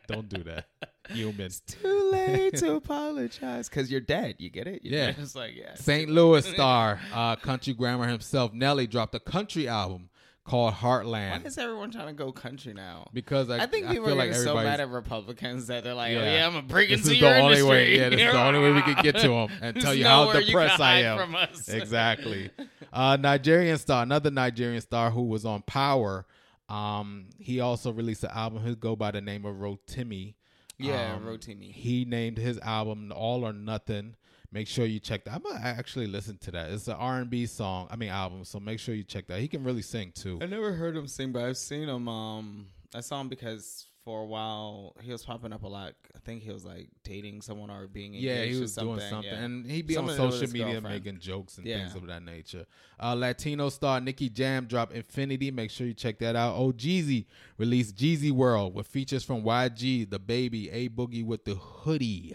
[0.07, 0.67] Don't do that.
[1.09, 1.49] Human.
[1.67, 4.35] Too late to apologize because you're dead.
[4.39, 4.81] You get it?
[4.83, 5.05] You're Yeah.
[5.07, 5.15] dead.
[5.19, 5.75] It's like yeah.
[5.75, 6.09] St.
[6.09, 10.09] Louis star, uh, country grammar himself, Nelly, dropped a country album
[10.45, 11.41] called Heartland.
[11.41, 13.07] Why is everyone trying to go country now?
[13.13, 15.93] Because I, I think I people feel are like so mad at Republicans that they're
[15.93, 16.33] like, "Oh Yeah.
[16.35, 17.97] yeah, I'm gonna break This into is your the only industry." way.
[17.97, 20.31] Yeah, this is the only way we can get to them and tell you how
[20.33, 21.35] you depressed can I am.
[21.69, 22.51] exactly.
[22.91, 26.25] Uh, Nigerian star, another Nigerian star who was on Power.
[26.69, 28.63] Um, he also released an album.
[28.63, 30.35] He'll go by the name of Rotimi.
[30.77, 31.71] Yeah, Um, Rotimi.
[31.71, 34.15] He named his album "All or Nothing."
[34.53, 35.33] Make sure you check that.
[35.33, 36.69] I'm gonna actually listen to that.
[36.71, 37.87] It's an R&B song.
[37.89, 38.45] I mean album.
[38.45, 39.39] So make sure you check that.
[39.39, 40.37] He can really sing too.
[40.41, 42.07] I never heard him sing, but I've seen him.
[42.07, 45.93] Um, I saw him because for a while he was popping up a lot.
[46.15, 48.99] I think he was like dating someone or being engaged Yeah, he or was doing
[48.99, 49.39] something, yeah.
[49.43, 51.05] and he'd be Something on to do with social media girlfriend.
[51.05, 51.79] making jokes and Yeah.
[51.79, 52.65] things of that nature.
[53.01, 55.49] Uh, Latino star Nicky Jam dropped Infinity.
[55.51, 56.55] Make sure you check that out.
[56.57, 57.25] Oh, Jeezy
[57.57, 62.33] released Jeezy World with features from YG, The Baby, A Boogie with the Hoodie.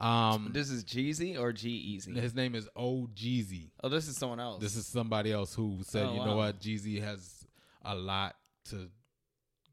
[0.00, 2.12] Um, This is Jeezy or G Easy.
[2.18, 3.70] his name is O Jeezy.
[3.84, 4.60] Oh, this is someone else.
[4.62, 7.46] This is somebody else who said, Oh, you know what, Jeezy has
[7.84, 8.36] a lot
[8.70, 8.88] to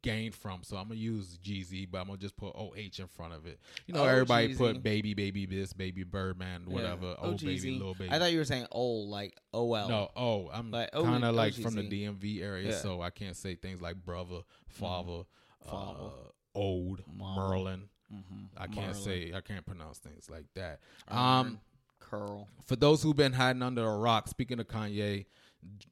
[0.03, 3.33] gain from, so I'm gonna use Jeezy, but I'm gonna just put OH in front
[3.33, 3.59] of it.
[3.87, 4.57] You know, Oh, everybody Jeezy.
[4.57, 6.73] put baby, baby, this, baby, Birdman, Yeah.
[6.73, 7.77] whatever, Oh, oh, baby, Jeezy.
[7.77, 8.11] little baby.
[8.11, 9.87] I thought you were saying O like O L.
[9.89, 12.77] no, oh, I'm Like, kind of like from the DMV area, Yeah.
[12.77, 15.23] So I can't say things like brother, father,
[15.65, 15.99] Father.
[16.03, 17.47] uh, old, Mama.
[17.49, 17.89] Merlin.
[18.13, 18.61] Mm-hmm.
[18.61, 20.79] I can't say, I can't pronounce things like that.
[21.07, 21.59] Um,
[21.99, 22.47] curl.
[22.65, 25.25] for those who've been hiding under a rock, speaking of Kanye,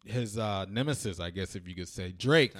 [0.05, 2.53] his uh, nemesis, I guess if you could say, Drake,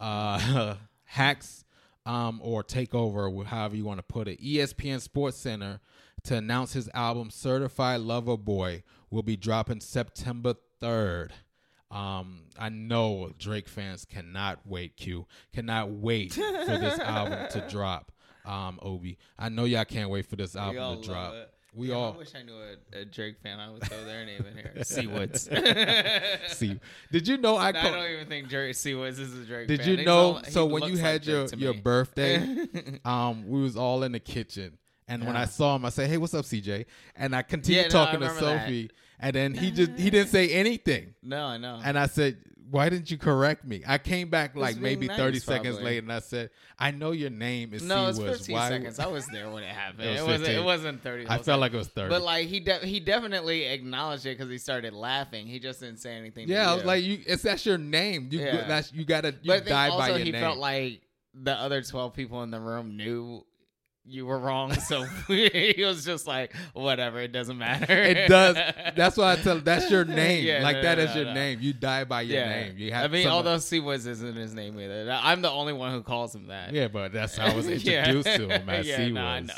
[0.00, 1.64] uh, hacks
[2.06, 4.40] um, or take over, however you want to put it.
[4.40, 5.80] ESPN Sports Center
[6.24, 11.30] to announce his album Certified Lover Boy will be dropping September 3rd.
[11.90, 15.26] Um, I know Drake fans cannot wait, Q.
[15.52, 16.40] Cannot wait for
[16.78, 18.10] this album to drop.
[18.44, 19.18] Um, Obi.
[19.38, 21.34] I know y'all can't wait for this We album to drop.
[21.34, 21.50] it.
[21.76, 23.58] We Damn, all I wish I knew a, a Drake fan.
[23.58, 24.72] I would throw their name in here.
[24.84, 25.48] Seawoods.
[26.52, 26.78] see.
[27.10, 29.76] Did you know I I don't even think Drake Seawoods is a Drake fan.
[29.76, 29.88] Did fan.
[29.88, 30.18] you He's know?
[30.34, 32.66] all- so when you had like your your birthday,
[33.04, 34.78] um, we was all in the kitchen,
[35.08, 36.84] and when I saw him, I said, "Hey, what's up, CJ?"
[37.16, 38.62] And I continued Yeah, no, I talking to remember that.
[38.66, 41.80] Sophie, and then he just he didn't say anything, No, I know.
[41.84, 42.38] and I said,
[42.70, 43.82] why didn't you correct me?
[43.86, 45.84] I came back like maybe nice, 30 seconds probably.
[45.84, 48.98] later and I said, I know your name is No, it's 15 Why- seconds.
[48.98, 50.08] I was there when it happened.
[50.18, 51.26] It was not It wasn't 30.
[51.26, 51.60] I whole felt seconds.
[51.60, 52.08] like it was 30.
[52.10, 55.46] But like he de- he definitely acknowledged it because he started laughing.
[55.46, 56.46] He just didn't say anything.
[56.46, 58.28] to yeah, I was like, you, it's that's your name.
[58.30, 58.66] You, Yeah.
[58.66, 60.40] that's, you gotta, you but I die also by your he name.
[60.40, 61.02] felt like
[61.34, 63.44] the other 12 people in the room knew
[64.06, 64.74] you were wrong.
[64.74, 67.92] So he was just like, whatever, it doesn't matter.
[67.92, 68.56] it does.
[68.96, 69.58] That's why I tell.
[69.64, 70.44] That's your name.
[70.44, 71.34] Yeah, like no, that no, is your no.
[71.34, 71.58] name.
[71.60, 72.48] You die by your yeah.
[72.48, 72.78] name.
[72.78, 73.04] You have.
[73.04, 75.10] I mean, someone- although C was isn't his name either.
[75.22, 76.72] I'm the only one who calls him that.
[76.72, 78.00] Yeah, but that's how I was Yeah.
[78.08, 79.50] introduced to him as yeah, C was.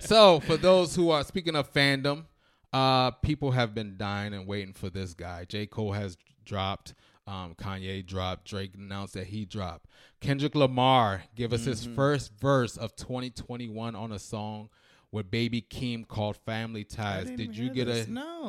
[0.00, 2.24] so for those who are speaking of fandom,
[2.72, 5.44] uh, people have been dying and waiting for this guy.
[5.46, 5.66] J.
[5.66, 6.94] Cole has dropped.
[7.28, 8.46] Um, Kanye dropped.
[8.48, 9.86] Drake announced that he dropped.
[10.20, 11.94] Kendrick Lamar gave us his Mhm.
[11.94, 14.70] first verse of 2021 on a song
[15.12, 18.06] with Baby Keem called "Family Ties." Did you get this.
[18.06, 18.10] a?
[18.10, 18.40] No.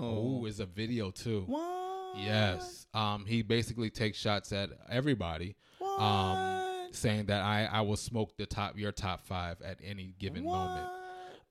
[0.41, 1.43] Oh, it's a video too.
[1.47, 2.17] What?
[2.17, 2.87] Yes.
[2.93, 5.55] Um, he basically takes shots at everybody.
[5.99, 10.43] Um, saying that I, I will smoke the top your top five at any given
[10.45, 10.89] moment.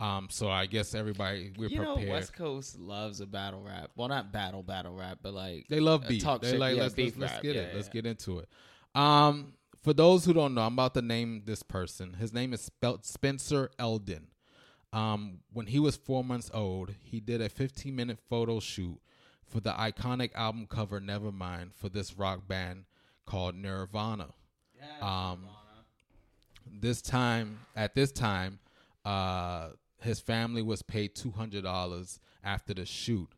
[0.01, 2.11] Um, so I guess everybody we're you know, prepared.
[2.13, 3.91] West Coast loves a battle rap.
[3.97, 6.23] Well, not battle, battle rap, but like they love beef.
[6.23, 7.75] Talk they shit, like yeah, let's, let's, let's get Yeah, it.
[7.75, 8.49] Let's get into it.
[8.95, 12.15] Um, for those who don't know, I'm about to name this person.
[12.15, 14.29] His name is spelt Spencer Elden.
[14.93, 18.99] Um, when he was four months old, he did a 15 minute photo shoot
[19.45, 22.85] for the iconic album cover Nevermind for this rock band
[23.27, 24.29] called Nirvana.
[25.03, 25.47] um,
[26.81, 28.59] this time, at this time,
[29.05, 33.29] uh, his family was paid two hundred dollars after the shoot.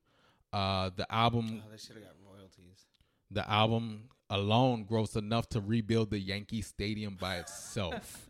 [0.53, 2.87] Uh, the album, Oh, they should have got royalties.
[3.31, 8.29] the album alone grossed enough to rebuild the Yankee Stadium by itself.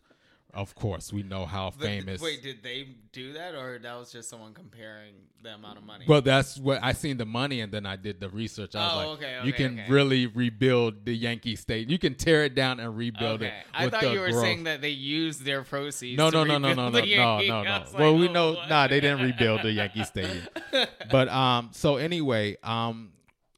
[0.53, 2.21] of course, we know how But- famous.
[2.21, 6.05] Wait, did they do that, or that was just someone comparing the amount of money?
[6.07, 8.75] But that's what I seen the money, and then I did the research.
[8.75, 9.91] I was Oh, like, okay, you can okay.
[9.91, 11.89] really rebuild the Yankee Stadium.
[11.89, 13.47] You can tear it down and rebuild okay.
[13.47, 13.53] it.
[13.73, 14.43] I thought the you were growth.
[14.43, 16.17] saying that they used their proceeds.
[16.17, 17.83] No, to no, no, no, no, no, the no, no, no.
[17.97, 18.69] Well, we oh, know, what?
[18.69, 20.47] nah, they didn't rebuild the Yankee Stadium.
[21.11, 23.11] But um, so anyway, um,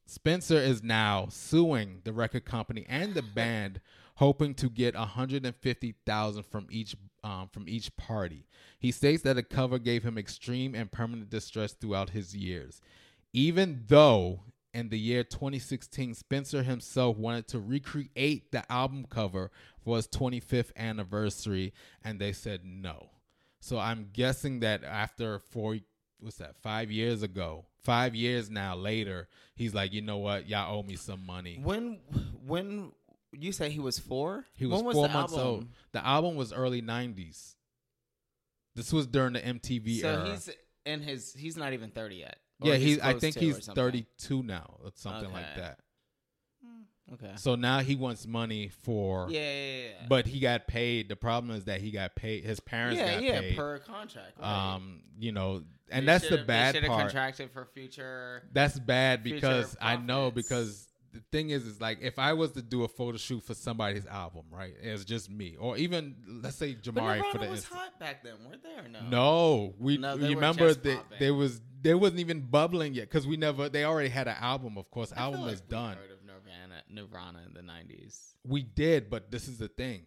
[0.06, 3.80] Spencer is now suing the record company and the band,
[4.16, 8.46] hoping to get one hundred and fifty thousand from each um from each party.
[8.78, 12.80] He states that the cover gave him extreme and permanent distress throughout his years,
[13.32, 14.40] even though.
[14.72, 19.52] In the year 2016, Spencer himself wanted to recreate the album cover
[19.84, 21.72] for his 25th anniversary,
[22.02, 23.10] and they said no.
[23.60, 25.78] So I'm guessing that after four,
[26.18, 30.76] what's that, five years ago, five years now later, he's like, you know what, y'all
[30.76, 31.58] owe me some money.
[31.62, 32.00] When
[32.44, 32.92] when
[33.38, 34.44] you say he was four?
[34.54, 35.46] He was when four the months album?
[35.46, 35.68] old.
[35.92, 37.54] The album was early '90s.
[38.74, 40.26] This was during the MTV So era.
[40.26, 40.50] So he's
[40.86, 41.34] in his.
[41.34, 42.38] He's not even thirty yet.
[42.60, 43.02] Or yeah, he's he.
[43.02, 45.78] I think he's 32 now, or something like that.
[47.12, 47.32] Okay.
[47.36, 49.26] So now he wants money for.
[49.28, 50.06] Yeah, yeah, yeah.
[50.08, 51.08] But he got paid.
[51.10, 52.44] The problem is that he got paid.
[52.44, 53.56] His parents yeah, got yeah, paid.
[53.56, 54.38] per contract.
[54.40, 54.74] Right.
[54.74, 57.02] Um, you know, and They that's the bad they part.
[57.02, 58.42] contracted for future.
[58.52, 62.62] That's bad because I know because the thing is is like if I was to
[62.62, 64.74] do a photo shoot for somebody's album, right?
[64.82, 67.80] It's just me, or even let's say But Jamari Nirvana for the was instance.
[67.80, 68.74] hot back then, weren't they?
[68.74, 69.08] Or no?
[69.08, 73.08] No, we No, you they were remember that they was they wasn't even bubbling yet
[73.08, 74.76] because we never they already had an album.
[74.76, 75.96] Of course, I album like is done.
[75.96, 78.34] Heard of Nirvana, Nirvana in the nineties.
[78.46, 80.02] We did, but this is the thing: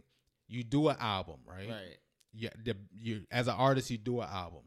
[0.47, 1.69] you do an album, right?
[1.69, 1.97] Right.
[2.33, 4.63] Yeah, the, you as an artist, you do an album,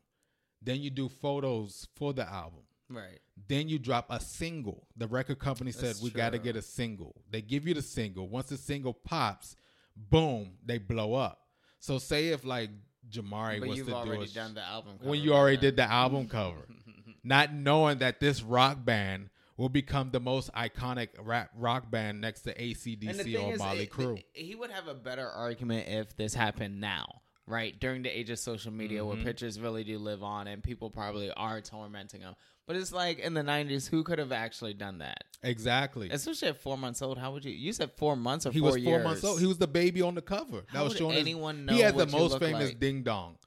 [0.62, 2.62] then you do photos for the album.
[2.88, 3.20] Right.
[3.48, 4.86] Then you drop a single.
[4.96, 7.14] The record company said That's we got to get a single.
[7.30, 8.28] They give you the single.
[8.28, 9.56] Once the single pops,
[9.96, 11.40] boom, they blow up.
[11.78, 12.70] So say if like
[13.10, 15.56] Jamari But was you've to do already a sh- done the album when you already
[15.56, 15.62] then.
[15.62, 16.66] did the album cover,
[17.24, 22.42] not knowing that this rock band will become the most iconic rap rock band next
[22.42, 24.18] to ACDC or it- Crew.
[24.32, 27.20] he would have a better argument if this happened now,
[27.50, 27.78] right?
[27.78, 29.06] During the age of social media Mhm.
[29.08, 32.34] where pictures really do live on and people probably are tormenting them
[32.66, 35.24] But it's like in the 90s, who could have actually done that?
[35.42, 36.08] exactly.
[36.10, 37.18] Especially at four months old.
[37.18, 37.50] How would you?
[37.52, 39.04] You said four months or He four was four years.
[39.04, 39.40] months old.
[39.40, 40.60] He was the baby on the cover.
[40.60, 42.68] That How was would showing his- anyone He know has the what you most famous
[42.68, 42.78] like?
[42.78, 43.38] ding dong.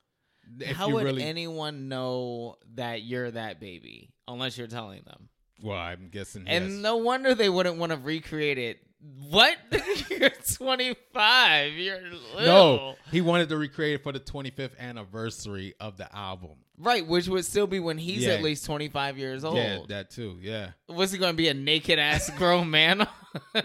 [0.73, 5.29] How would really, anyone know that you're that baby unless you're telling them?
[5.61, 6.43] well, I'm guessing.
[6.47, 6.81] And yes.
[6.81, 8.79] no wonder they wouldn't want to recreate it.
[9.29, 9.57] What?
[10.09, 11.73] you're 25.
[11.73, 11.99] You're
[12.35, 12.39] little.
[12.45, 16.51] No, he wanted to recreate it for the 25th anniversary of the album.
[16.77, 18.33] Right, which would still be when he's Yeah.
[18.33, 19.57] at least 25 years old.
[19.57, 20.37] Yeah, that too.
[20.41, 20.71] Yeah.
[20.87, 23.07] Was he going to be a naked ass grown man?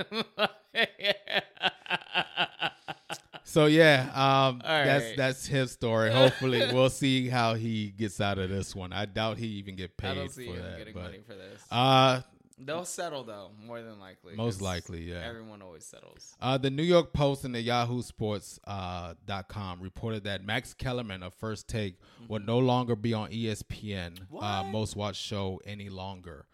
[3.44, 6.12] So yeah, um, All that's that's his story.
[6.12, 8.92] Hopefully, we'll see how he gets out of this one.
[8.92, 10.08] I doubt he even get paid.
[10.10, 10.76] I don't see for him that.
[10.78, 11.62] getting but money for this.
[11.70, 12.20] uh,
[12.60, 14.34] They'll settle though, more than likely.
[14.34, 15.22] Most likely, yeah.
[15.24, 16.34] Everyone always settles.
[16.40, 20.74] Uh, the New York Post and the Yahoo Sports uh, dot com reported that Max
[20.74, 25.88] Kellerman of First Take will no longer be on ESPN uh, most watched show any
[25.88, 26.46] longer.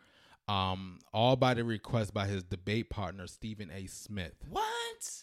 [0.47, 3.87] Um, all by the request by his debate partner Stephen A.
[3.87, 4.35] Smith.
[4.51, 5.23] What?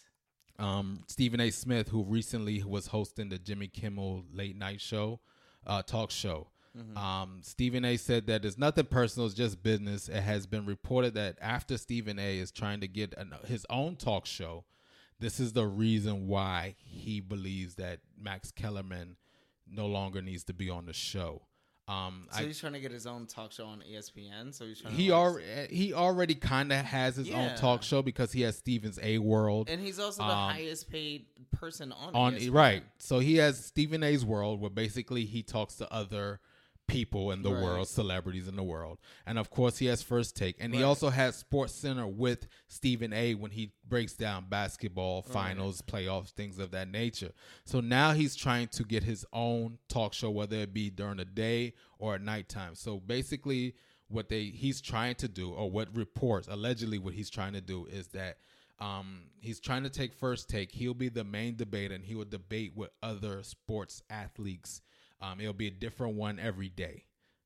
[0.58, 1.50] Um, Stephen A.
[1.50, 5.20] Smith, who recently was hosting the Jimmy Kimmel late night show,
[5.66, 6.48] uh, talk show.
[6.96, 7.96] Um, Stephen A.
[7.96, 10.08] said that it's nothing personal; it's just business.
[10.08, 12.38] It has been reported that after Stephen A.
[12.38, 14.64] is trying to get an, his own talk show,
[15.20, 19.16] this is the reason why he believes that Max Kellerman
[19.70, 21.42] no longer needs to be on the show.
[21.88, 24.54] Um, So I, he's trying to get his own talk show on ESPN.
[24.54, 24.94] So he's trying.
[24.94, 28.98] he already he already kind of has his own talk show because he has Stephen's
[29.02, 32.52] A World and he's also the um, highest paid person on on ESPN.
[32.52, 32.82] right.
[32.98, 36.40] So he has Stephen A's world where basically he talks to other
[36.92, 37.62] people in the Right.
[37.62, 38.98] world, celebrities in the world.
[39.26, 40.56] And of course he has First Take.
[40.60, 45.82] And he also has Sports Center with Stephen A when he breaks down basketball, finals,
[45.82, 47.32] playoffs, things of that nature.
[47.64, 51.24] So now he's trying to get his own talk show whether it be during the
[51.24, 52.74] day or at nighttime.
[52.74, 53.74] So basically
[54.08, 57.86] what they he's trying to do or what reports allegedly what he's trying to do
[57.86, 58.36] is that
[58.78, 60.72] um, he's trying to take first take.
[60.72, 64.80] He'll be the main debater, and he will debate with other sports athletes.
[65.22, 67.04] Um, it'll be a different one every day.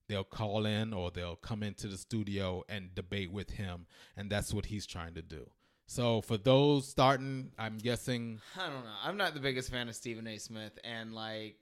[0.09, 3.87] They'll call in or they'll come into the studio and debate with him,
[4.17, 5.51] and that's what he's trying to do.
[5.87, 8.41] So for those starting, I'm guessing.
[8.57, 8.91] I don't know.
[9.05, 10.39] I'm not the biggest fan of Stephen A.
[10.39, 11.57] Smith, and like,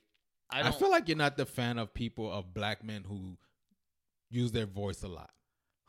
[0.50, 0.74] I I, don't.
[0.74, 3.36] I feel like you're not the fan of people of black men who
[4.30, 5.30] use their voice a lot.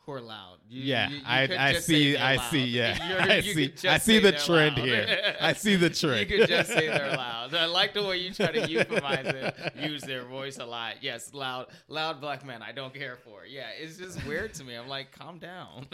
[0.06, 0.58] Who are loud.
[0.68, 2.50] You, Yeah, you- you I- I see- I loud.
[2.50, 3.26] see, yeah.
[3.28, 4.86] I see- I see the trend loud.
[4.86, 5.34] here.
[5.40, 6.30] I see the trend.
[6.30, 7.52] You could just say they're loud.
[7.54, 9.74] I like the way you try to euphemize it.
[9.82, 11.02] Use their voice a lot.
[11.02, 12.62] Yes, loud, loud black men.
[12.62, 13.44] I don't care for.
[13.46, 14.74] Yeah, it's just weird to me.
[14.74, 15.86] I'm like, calm down.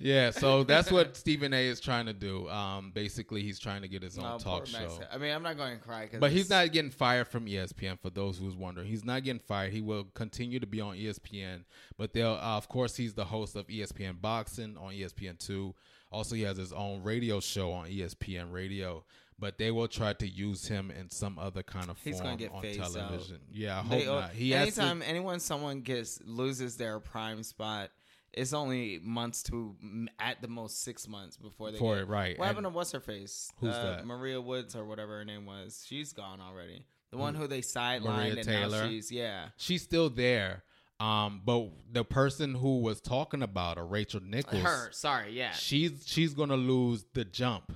[0.00, 1.66] Yeah, so that's what Stephen A.
[1.66, 2.48] is trying to do.
[2.48, 4.94] Um, basically, he's trying to get his own No, talk Max.
[4.96, 4.98] show.
[5.12, 7.98] I mean, I'm not going to cry, cause But he's not getting fired from ESPN.
[8.00, 9.72] For those who's wondering, he's not getting fired.
[9.72, 11.64] He will continue to be on ESPN.
[11.96, 15.74] But they'll, uh, of course, he's the host of ESPN Boxing on ESPN Two.
[16.10, 19.04] Also, he has his own radio show on ESPN Radio.
[19.36, 22.62] But they will try to use him in some other kind of He's form on
[22.62, 22.92] phased out.
[22.92, 23.38] television.
[23.52, 24.30] Yeah, I hope They- not.
[24.30, 27.90] He has to- anytime anyone someone gets loses their prime spot,
[28.36, 29.76] it's only months to
[30.18, 32.38] at the most six months before they For get it, right.
[32.38, 33.50] What happened to what's her face?
[33.60, 34.06] Who's uh, that?
[34.06, 35.84] Maria Woods or whatever her name was.
[35.86, 36.84] She's gone already.
[37.10, 37.46] The one Who?
[37.46, 38.84] they sidelined and Taylor.
[38.84, 39.46] now she's yeah.
[39.56, 40.64] she's still there.
[41.00, 45.52] Um, but the person who was talking about her, Rachel Nichols, Her, sorry, yeah.
[45.52, 47.72] she's she's gonna lose the jump.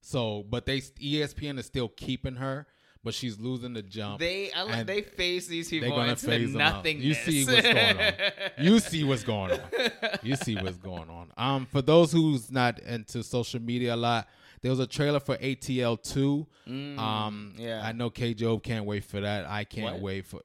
[0.00, 2.66] So, but they ESPN is still keeping her,
[3.04, 4.18] but she's losing the jump.
[4.20, 7.26] They I like they face these they're people gonna into phase nothingness.
[7.26, 8.12] You see what's going on.
[8.58, 9.60] You see what's going on.
[10.22, 11.30] You see what's going on.
[11.36, 14.26] Um, for those who's not into social media a lot,
[14.62, 16.46] there was a trailer for ATL two.
[16.66, 17.82] um, Mm, yeah.
[17.84, 19.46] I know K Job can't wait for that.
[19.46, 20.02] I can't What?
[20.02, 20.40] wait for.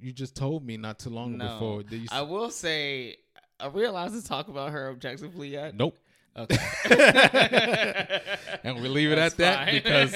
[0.00, 1.82] You just told me not too long no, before.
[1.82, 3.16] Did you I will say,
[3.58, 5.74] are we allowed to talk about her objectively yet?
[5.74, 5.98] Nope.
[6.38, 8.20] Okay.
[8.64, 10.14] and we leave it That's at that because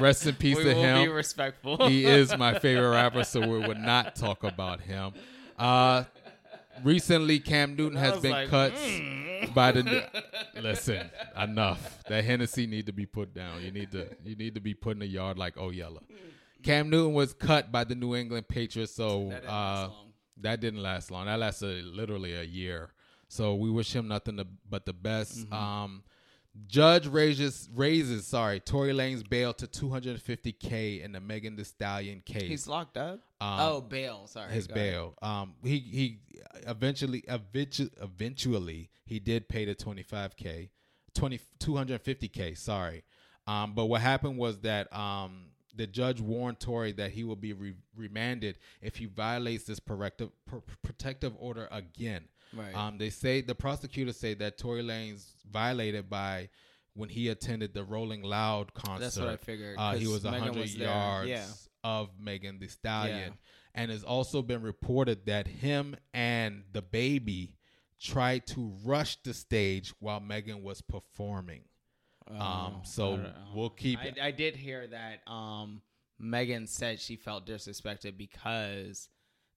[0.00, 1.02] rest in peace We to will him.
[1.04, 1.88] be respectful.
[1.88, 5.12] he is my favorite rapper, so we would not talk about him.
[5.58, 6.04] Uh,
[6.82, 9.52] recently, Cam Newton has been like, cut mm.
[9.54, 10.08] by the.
[10.60, 12.02] Listen, enough.
[12.08, 13.62] That Hennessy need to be put down.
[13.62, 14.08] You need to.
[14.24, 16.00] You need to be put in the yard like Oh Yella.
[16.62, 19.88] Cam Newton was cut by the New England Patriots, so That didn't uh,
[20.40, 21.26] that didn't last long.
[21.26, 22.90] That lasted literally a year.
[23.28, 25.38] So we wish him nothing but the best.
[25.38, 25.54] Mm-hmm.
[25.54, 26.02] Um,
[26.66, 32.42] Judge raises raises sorry Tory Lanez's bail to 250k in the Megan Thee Stallion case.
[32.42, 33.20] He's locked up.
[33.40, 34.26] Um, oh, bail.
[34.26, 34.92] Sorry, his go ahead.
[34.92, 35.14] bail.
[35.22, 36.18] Um, he he
[36.66, 40.70] eventually eventually eventually he did pay the 25k,
[41.14, 42.58] 20 250k.
[42.58, 43.04] Sorry,
[43.46, 45.47] um, but what happened was that um
[45.78, 50.30] the judge warned Tory that he will be re- remanded if he violates this protective
[50.44, 52.24] pr- protective order again.
[52.52, 52.74] Right.
[52.74, 56.50] Um, they say the prosecutors say that Tory Lanez violated by
[56.94, 59.00] when he attended the Rolling Loud concert.
[59.04, 61.46] That's what I figured, Uh, he was hundred yards Yeah.
[61.84, 63.80] of Megan Thee Stallion, Yeah.
[63.82, 67.54] and it's also been reported that him and the baby
[68.00, 71.62] tried to rush the stage while Megan was performing.
[72.30, 73.30] Um, Oh, so I don't know.
[73.54, 73.98] we'll keep.
[73.98, 75.82] I, I did hear that um,
[76.18, 79.08] Megan said she felt disrespected because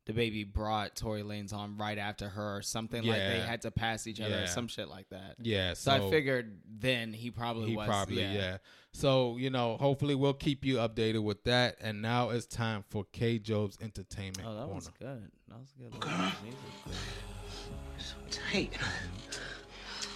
[0.08, 3.72] the baby brought Tory Lanez on right after her or something like they had to
[3.72, 5.36] pass each other or some shit like that.
[5.40, 7.88] yeah, So, I figured then he probably he was.
[7.88, 8.34] probably yeah.
[8.34, 8.58] yeah.
[8.94, 11.78] So you know, hopefully we'll keep you updated with that.
[11.82, 14.74] And now it's time for K Job's entertainment Oh, that corner.
[14.74, 15.32] was good.
[15.50, 15.94] That was good.
[18.00, 18.16] So
[18.52, 18.74] tight.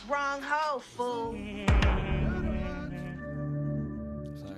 [0.09, 1.35] Wrong hoe, fool.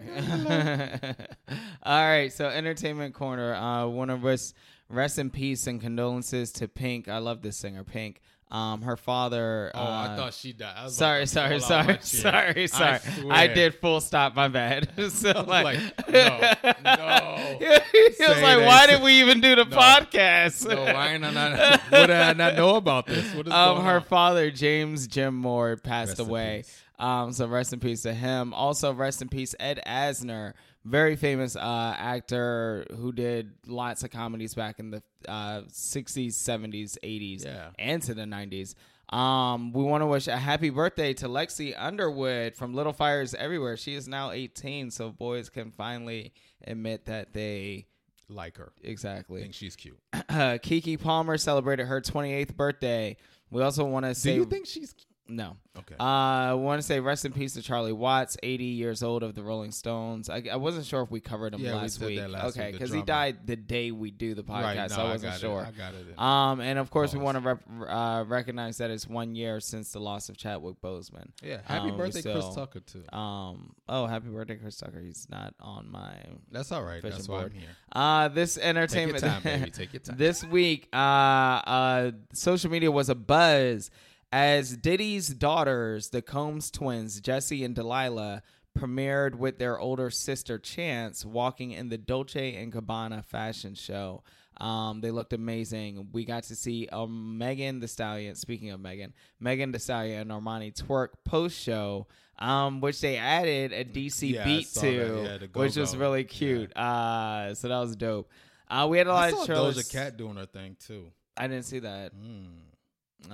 [0.08, 1.16] Sorry.
[1.84, 3.54] All right, so entertainment corner.
[3.54, 4.54] Uh, one of us
[4.90, 7.08] rest in peace and condolences to Pink.
[7.08, 8.22] I love this singer, Pink.
[8.50, 9.72] Um, her father.
[9.76, 10.74] Oh, uh, I thought she died.
[10.78, 13.30] I was Sorry, about to sorry, pull sorry, sorry, I sorry.
[13.30, 14.38] I, did full stop.
[14.38, 14.90] My bad.
[15.12, 16.54] so like, like, no,
[16.86, 17.58] no.
[17.60, 17.68] he
[18.08, 18.66] was Say like.
[18.66, 19.76] "Why did we even do the No.
[19.76, 21.82] podcast?" No, why did I not?
[21.90, 23.36] What did I not know about this?
[23.36, 24.04] What is um, her on?
[24.04, 26.64] father, James Jim Moore, passed Rest away.
[27.00, 28.54] Um, so rest in peace to him.
[28.54, 34.56] Also, rest in peace, Ed Asner, very famous uh, actor who did lots of comedies
[34.56, 37.70] back in the uh, 60s, 70s, 80s, Yeah.
[37.78, 38.74] and to the 90s.
[39.16, 43.78] Um, we want to wish a happy birthday to Lexi Underwood from Little Fires Everywhere.
[43.78, 46.34] She is now 18, so boys can finally
[46.66, 47.88] admit that they
[48.28, 48.74] like her.
[48.84, 49.42] exactly.
[49.42, 49.98] think she's cute.
[50.14, 53.16] Keke Palmer celebrated her 28th birthday.
[53.50, 54.94] We also want to see Do you think she's
[55.30, 55.58] no.
[55.78, 55.96] okay?
[56.00, 59.36] Uh, I want to say rest in peace to Charlie Watts, 80 years old of
[59.36, 60.30] the Rolling Stones.
[60.30, 62.20] I, I wasn't sure if we covered him Yeah, we last did week.
[62.20, 64.92] that last okay, because he died the day we do the podcast, right?
[64.92, 65.62] so I wasn't got sure.
[65.62, 65.68] It.
[65.68, 66.20] I got it.
[66.20, 69.92] Um, and of course, we want to rep- uh, recognize that it's one year since
[69.92, 71.30] the loss of Chadwick Boseman.
[71.44, 71.60] yeah.
[71.66, 73.04] Happy um, we birthday, Chris Tucker too.
[73.18, 75.00] Um, oh, happy birthday, Chris Tucker.
[75.00, 76.14] He's not on my
[76.52, 77.02] That's all right.
[77.02, 77.52] That's why board.
[77.54, 77.70] I'm here.
[77.92, 79.72] Uh, this entertainment time, baby.
[79.72, 80.18] Take your time.
[80.18, 83.90] this week, uh, uh, social media was a buzz
[84.32, 88.42] as Diddy's daughters, the Combs twins, Jessie and D'Lila,
[88.78, 94.24] premiered with their older sister Chance walking in the Dolce and Gabbana fashion show.
[94.60, 96.10] Um, they looked amazing.
[96.12, 98.36] We got to see um, Megan Thee Stallion.
[98.36, 102.08] Speaking of Megan, Megan Thee Stallion and Armani twerk post show,
[102.40, 105.40] um, which they added a DC Yeah, beat to.
[105.42, 106.76] Yeah, which was really cute.
[106.76, 108.30] Uh, so that was dope.
[108.70, 109.78] Uh, we had a lot I of saw trailers.
[109.78, 111.12] Doja Cat doing her thing too.
[111.38, 112.14] I didn't see that.
[112.16, 112.48] Mm.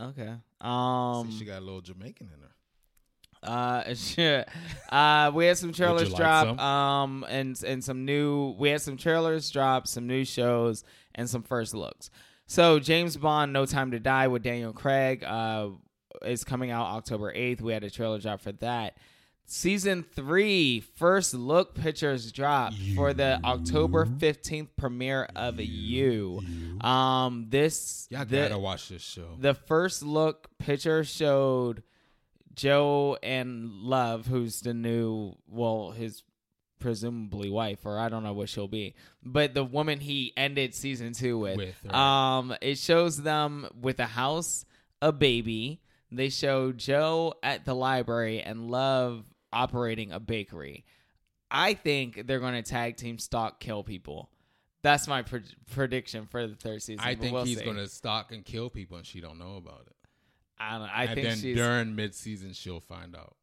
[0.10, 0.34] Okay.
[0.64, 1.32] Um.
[1.32, 3.52] See, she got a little Jamaican in her.
[3.52, 3.94] Uh.
[3.96, 4.48] Shit.
[4.90, 5.32] Uh.
[5.34, 6.48] We had some trailers like drop.
[6.48, 6.60] some?
[6.60, 7.26] Um.
[7.28, 8.56] And and some new.
[8.58, 9.88] We had some trailers drop.
[9.88, 10.84] Some new shows
[11.16, 12.10] and some first looks.
[12.48, 15.24] So James Bond: No Time to Die with Daniel Craig.
[15.24, 15.70] Uh.
[16.24, 17.60] Is coming out October 8th.
[17.60, 18.96] We had a trailer drop for that.
[19.54, 26.42] Season three first look pictures dropped for the October 15th premiere of You.
[26.82, 29.36] Um, this Y'all the- gotta watch this show.
[29.40, 31.84] the first look picture showed
[32.56, 36.24] Joe and Love, who's the new, well, his
[36.80, 41.14] presumably wife, or I don't know what she'll be, but the woman he ended season
[41.14, 41.58] two with.
[41.58, 41.94] With, right.
[41.94, 44.66] Um, it shows them with a house,
[45.00, 45.80] a baby.
[46.12, 50.86] They show Joe at the library and Love operating a bakery.
[51.52, 54.30] I think they're going to tag team stalk kill people.
[54.82, 57.06] That's my pre- prediction for the third season.
[57.06, 59.96] I think we'll he's gonna stalk and kill people, and she don't know about it.
[60.60, 60.90] I don't know.
[60.94, 61.56] I and think then she's.
[61.56, 63.36] during mid-season, she'll find out.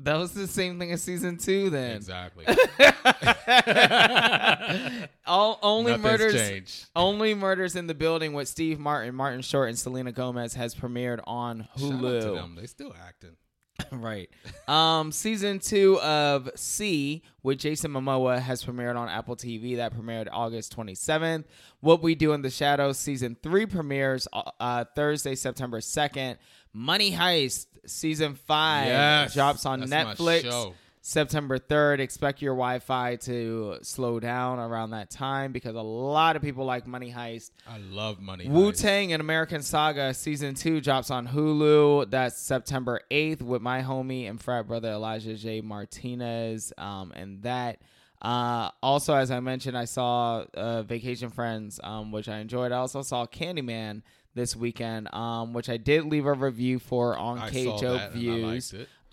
[0.00, 1.70] That was the same thing as season two.
[1.70, 2.44] Then Exactly.
[5.26, 6.34] all only Nothing's murders.
[6.34, 6.86] changed.
[6.96, 11.20] Only murders in the building with Steve Martin, Martin Short, and Selena Gomez has premiered
[11.24, 12.34] on to Hulu.
[12.34, 12.56] them.
[12.60, 13.36] They still acting.
[13.92, 14.30] right.
[14.68, 19.76] Um, season two of See with Jason Momoa has premiered on Apple TV.
[19.76, 21.44] That premiered August 27th.
[21.80, 26.36] What We Do in the Shadows season three premieres uh, Thursday, September 2nd.
[26.72, 30.72] Money Heist season five Yes, drops on Netflix.
[31.06, 31.98] September 3rd.
[32.00, 36.64] Expect your Wi Fi to slow down around that time because a lot of people
[36.64, 37.50] like Money Heist.
[37.68, 38.48] I love money.
[38.48, 42.10] Wu Tang and American Saga season two drops on Hulu.
[42.10, 45.60] That's September 8th with my homie and frat brother Elijah J.
[45.60, 46.72] Martinez.
[46.78, 47.80] Um, and that.
[48.22, 52.72] Uh, also, as I mentioned, I saw uh, Vacation Friends, um, which I enjoyed.
[52.72, 54.00] I also saw Candyman
[54.34, 57.76] this weekend, um, which I did leave a review for on I K saw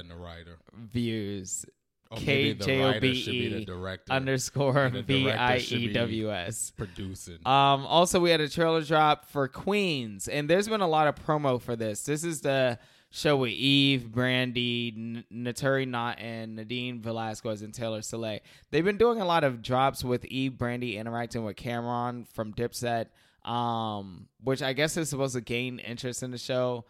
[0.73, 1.65] views.
[2.11, 6.71] Or K J O B should be the E underscore V I E W S.
[6.75, 7.37] Producing.
[7.45, 11.15] Um, also, we had a trailer drop for Queens, and there's been a lot of
[11.23, 12.03] promo for this.
[12.05, 12.79] This is the
[13.11, 18.39] show with Eve, Brandy, Naturi Naughton, and Nadine Velasquez and Taylor Soleil.
[18.71, 23.07] They've been doing a lot of drops with Eve, Brandy interacting with Cam'ron from Dipset,
[23.43, 26.85] um, which I guess is supposed to gain interest in the show.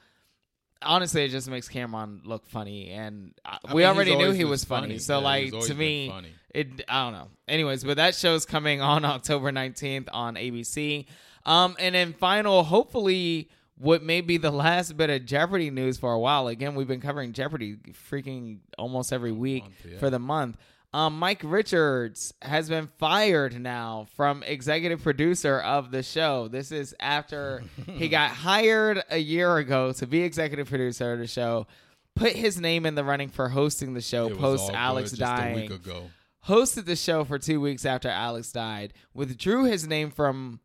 [0.81, 4.45] Honestly, it just makes Cam'ron look funny, and uh, I we mean, already knew he
[4.45, 4.87] was funny.
[4.87, 4.99] funny.
[4.99, 6.29] So, Yeah, like to me, funny.
[6.53, 7.27] it I don't know.
[7.49, 11.05] Anyways, but that show's coming on October 19th on ABC.
[11.45, 13.49] Um and then final hopefully
[13.79, 16.47] what may be the last bit of Jeopardy news for a while.
[16.47, 17.77] Again, we've been covering Jeopardy
[18.11, 19.97] freaking almost every week month, yeah.
[19.97, 20.57] for the month.
[20.91, 26.47] Um, Mike Richards has been fired now from executive producer of the show.
[26.47, 31.27] This is after he got hired a year ago to be executive producer of the
[31.27, 31.67] show,
[32.15, 35.61] put his name in the running for hosting the show It post Alex dying a
[35.61, 36.09] week ago.
[36.47, 40.59] hosted the show for two weeks after Alex died, withdrew his name from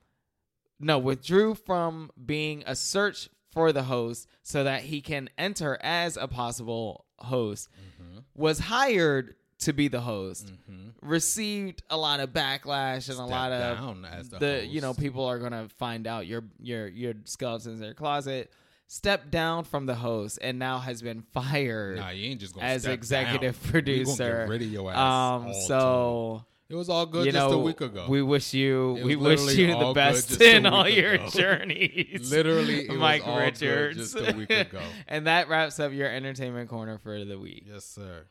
[0.80, 6.16] no, withdrew from being a search for the host so that he can enter as
[6.16, 7.68] a possible host,
[8.02, 8.18] Mm-hmm.
[8.34, 10.52] was hired to be the host,
[11.00, 15.38] received a lot of backlash and a lot of as the you know people are
[15.38, 18.50] gonna find out your your your skeletons in your closet.
[18.86, 22.66] Stepped down from the host and now has been fired Nah, you ain't just gonna
[22.66, 23.72] as executive down.
[23.72, 24.46] We gonna get producer.
[24.48, 24.98] rid of your ass
[25.46, 26.44] um, so
[26.74, 28.06] It was all good you just know, a week ago.
[28.08, 32.32] we wish you we wish you the best in all week your journeys.
[32.32, 34.12] Literally, it was Mike all good Richards.
[34.12, 34.80] just a week ago.
[35.06, 37.62] and that wraps up your entertainment corner for the week.
[37.72, 38.24] yes, sir.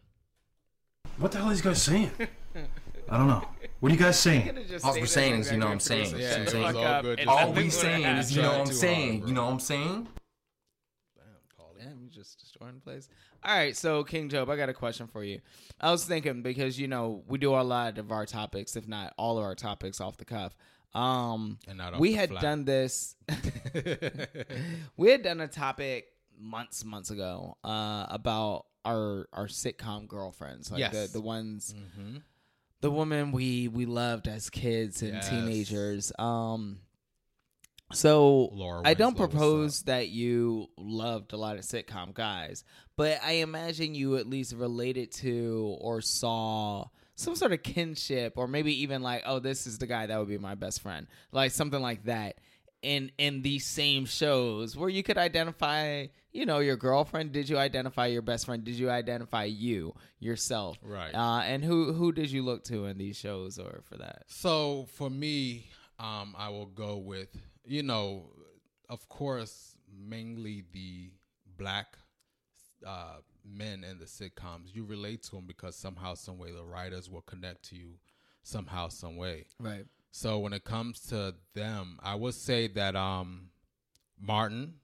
[1.19, 2.11] What the hell are these guys saying?
[3.09, 3.47] I don't know.
[3.79, 4.59] What are you guys saying?
[4.83, 6.13] All we're saying is, you know what I'm saying.
[6.17, 6.85] Yeah, You know what I'm saying?
[6.85, 7.25] all good.
[7.27, 9.25] All we week saying is, you know what I'm Too hard, saying.
[9.25, 10.07] You know what I'm saying?
[11.79, 13.07] Damn, you just destroying the place.
[13.45, 15.41] All right, so King Job, I got a question for you.
[15.81, 19.13] I was thinking because you know we do a lot of our topics, if not
[19.17, 20.55] all of our topics, off the cuff.
[20.93, 22.39] Um, And not off we had fly.
[22.41, 23.15] done this.
[24.97, 26.05] we had done a topic
[26.39, 30.93] months, months ago uh, about our our sitcom girlfriends, like Yes.
[30.93, 32.21] the the ones, Mhm.
[32.81, 35.29] the woman we we loved as kids and Yes.
[35.29, 36.11] teenagers.
[36.19, 36.79] Um,
[37.93, 42.63] so Laura I don't propose that you loved a lot of sitcom guys,
[42.95, 46.85] but I imagine you at least related to or saw
[47.15, 50.27] some sort of kinship, or maybe even like, oh, this is the guy that would
[50.27, 52.37] be my best friend, like something like that.
[52.81, 57.31] In in these same shows where you could identify, you know, your girlfriend.
[57.31, 58.61] Did you identify your best friend?
[58.61, 60.77] Did you identify you yourself?
[60.81, 61.15] Right.
[61.15, 64.23] Uh, and who who did you look to in these shows or for that?
[64.27, 65.67] So for me,
[65.97, 67.29] um, I will go with
[67.65, 68.25] you know,
[68.89, 71.11] of course, mainly the
[71.57, 71.97] black
[72.85, 74.73] uh, men in the sitcoms.
[74.73, 77.93] You relate to them because somehow, some way, the writers will connect to you
[78.43, 79.45] somehow, some way.
[79.59, 79.85] Right.
[80.11, 83.49] So when it comes to them, I would say that um,
[84.19, 84.75] Martin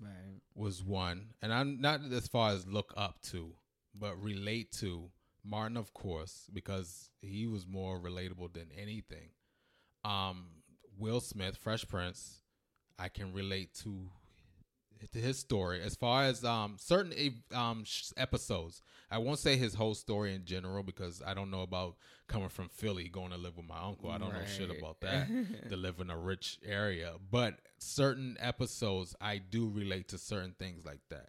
[0.00, 0.40] Right.
[0.54, 3.54] was one, and I'm not as far as look up to,
[3.94, 5.10] but relate to
[5.42, 9.30] Martin, of course, because he was more relatable than anything.
[10.04, 10.46] Um,
[10.98, 12.40] Will Smith, Fresh Prince,
[12.98, 14.08] I can relate to
[15.12, 17.12] to his story as far as um certain
[17.54, 17.84] um
[18.16, 18.82] episodes.
[19.10, 21.96] I won't say his whole story in general because I don't know about
[22.28, 24.10] coming from Philly going to live with my uncle.
[24.10, 25.28] I don't know shit about that.
[25.68, 30.84] to live in a rich area, but certain episodes I do relate to certain things
[30.86, 31.28] like that.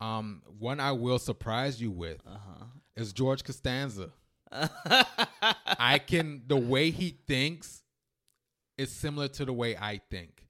[0.00, 2.64] Um, one I will surprise you with Uh-huh.
[2.94, 4.10] is George Costanza.
[4.52, 7.82] I can the way he thinks
[8.78, 10.44] is similar to the way I think.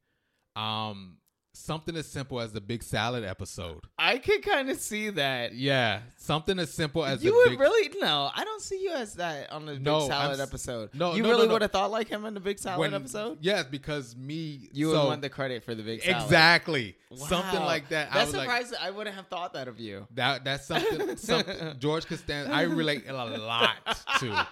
[0.55, 1.17] Um,
[1.55, 3.81] something as simple as the big salad episode.
[3.99, 5.55] I could kind of see that.
[5.55, 8.31] Yeah, something as simple as you would big, really no.
[8.35, 10.91] I don't see you as that on the Big No, I'm Salad episode.
[10.95, 11.55] no, you no, really no.
[11.55, 13.39] would have thought like him in the Big Salad when- episode.
[13.41, 16.23] Yes, because me You so, would want the credit for the Big Salad.
[16.23, 18.11] exactly something like that.
[18.13, 18.79] I That's was like, surprising.
[18.83, 20.07] I wouldn't have thought that of you.
[20.15, 21.17] That that's something.
[21.17, 22.53] something George Costanza.
[22.53, 23.77] I relate a lot
[24.21, 24.27] to,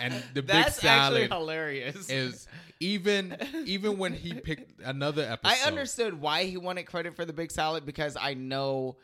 [0.00, 2.08] and the big salad actually hilarious.
[2.10, 2.46] is
[2.80, 3.36] even
[3.66, 5.56] even when he picked another episode.
[5.64, 8.96] I understood why he wanted credit for the Big Salad because I know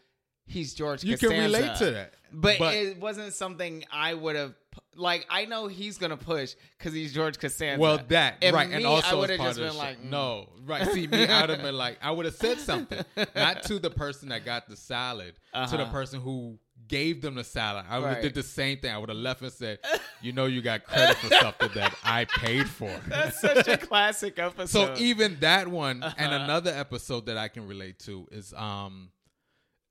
[0.46, 1.04] he's George.
[1.04, 4.54] You can relate to that, but, but- it wasn't something I would have.
[4.94, 7.80] Like I know he's gonna push because he's George Costanza.
[7.80, 10.10] Well, that And right, me, and also I would have just been like, mm.
[10.10, 10.86] no, right.
[10.88, 13.02] See, me, I would have been like, I would have said something,
[13.34, 15.92] not to the person that got the salad, to the Uh-huh.
[15.92, 16.58] person who
[16.90, 17.86] gave them the salad.
[17.88, 18.22] I would have Right.
[18.22, 18.92] did the same thing.
[18.92, 19.78] I would have left and said,
[20.20, 22.90] you know, you got credit for something that I paid for.
[23.08, 24.96] That's such a classic episode.
[24.96, 26.44] So even that one and Uh-huh.
[26.44, 29.10] another episode that I can relate to is um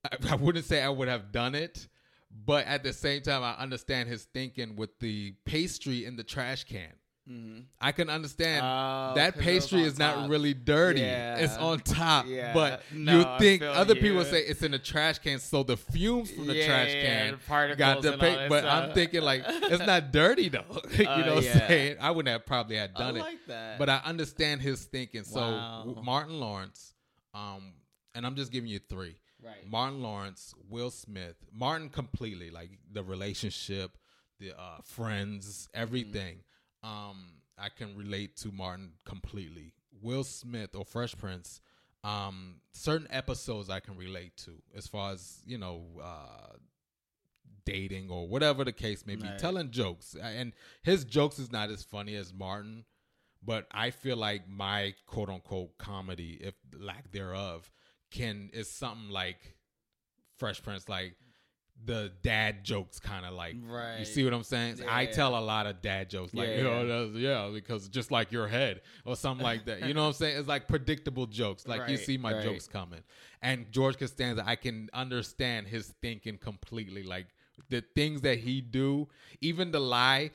[0.04, 1.88] I, I wouldn't say I would have done it,
[2.30, 6.64] but at the same time I understand his thinking with the pastry in the trash
[6.64, 6.92] can.
[7.80, 11.00] I can understand Oh, that 'cause it was pastry is not really dirty.
[11.00, 11.36] Yeah.
[11.36, 12.26] It's on top.
[12.26, 12.52] Yeah.
[12.52, 14.00] But No, you think other you.
[14.00, 17.38] people say it's in the trash can, so the fumes from the Yeah, trash can
[17.70, 20.64] the got the pa- but I'm thinking like it's not dirty though.
[20.98, 21.46] you Uh, know what.
[21.46, 21.96] I'm saying?
[22.00, 23.46] I wouldn't have probably had I done it.
[23.46, 23.78] that.
[23.78, 25.22] But I understand his thinking.
[25.22, 25.84] So Wow.
[25.86, 26.94] w- Martin Lawrence,
[27.32, 27.74] um,
[28.14, 29.16] and I'm just giving you three.
[29.40, 29.66] Right.
[29.68, 33.96] Martin Lawrence, Will Smith, Martin completely, like the relationship,
[34.40, 36.40] the uh, friends, everything.
[36.82, 39.74] Um, I can relate to Martin completely.
[40.02, 41.60] Will Smith or Fresh Prince,
[42.04, 46.56] um, certain episodes I can relate to, as far as you know, uh,
[47.66, 49.38] dating or whatever the case may be, Right.
[49.38, 50.14] telling jokes.
[50.14, 52.86] And his jokes is not as funny as Martin,
[53.42, 57.70] but I feel like my quote unquote comedy, if lack thereof,
[58.10, 59.56] can is something like
[60.38, 61.16] Fresh Prince, like
[61.86, 63.98] the dad jokes kind of like right.
[63.98, 64.80] you see what I'm saying?
[64.88, 66.86] I tell a lot of dad jokes like Yeah, you know yeah.
[66.86, 69.86] that's- yeah because just like your head or something like that.
[69.86, 70.38] You know what I'm saying?
[70.38, 71.66] It's like predictable jokes.
[71.66, 72.42] Like you see my right.
[72.42, 73.00] jokes coming.
[73.42, 77.02] And George Costanza, I can understand his thinking completely.
[77.02, 77.28] Like
[77.70, 79.08] the things that he do,
[79.40, 80.30] even the lie.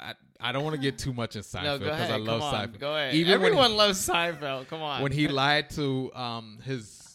[0.00, 2.10] I, I don't want to get too much in Seinfeld No, because ahead.
[2.12, 2.78] I love on, Seinfeld.
[2.78, 3.14] Go ahead.
[3.14, 4.68] Even when he- Everyone loves Seinfeld.
[4.68, 5.02] Come on.
[5.02, 7.07] when he lied to um his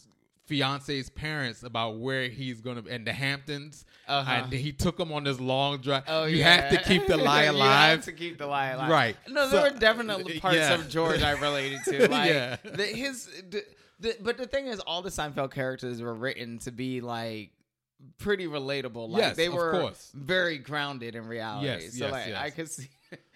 [0.57, 4.31] fiance's parents about where he's gonna and the Hamptons, Uh-huh.
[4.31, 6.03] and he took them on this long drive.
[6.07, 6.61] Oh, you yeah.
[6.61, 7.89] have to keep the lie You alive.
[7.97, 8.89] have to keep the lie alive.
[8.91, 9.17] Right.
[9.27, 10.75] No, there So- were definitely parts yeah.
[10.75, 12.07] of George I related to.
[12.11, 12.57] Like Yeah.
[12.63, 13.63] the, his, the,
[13.99, 17.49] the, but the thing is, all the Seinfeld characters were written to be like
[18.19, 19.09] pretty relatable.
[19.09, 20.11] Like Yes, they of were course.
[20.13, 21.65] very grounded in reality.
[21.67, 22.37] Yes, so yes, like yes.
[22.39, 22.89] I could see.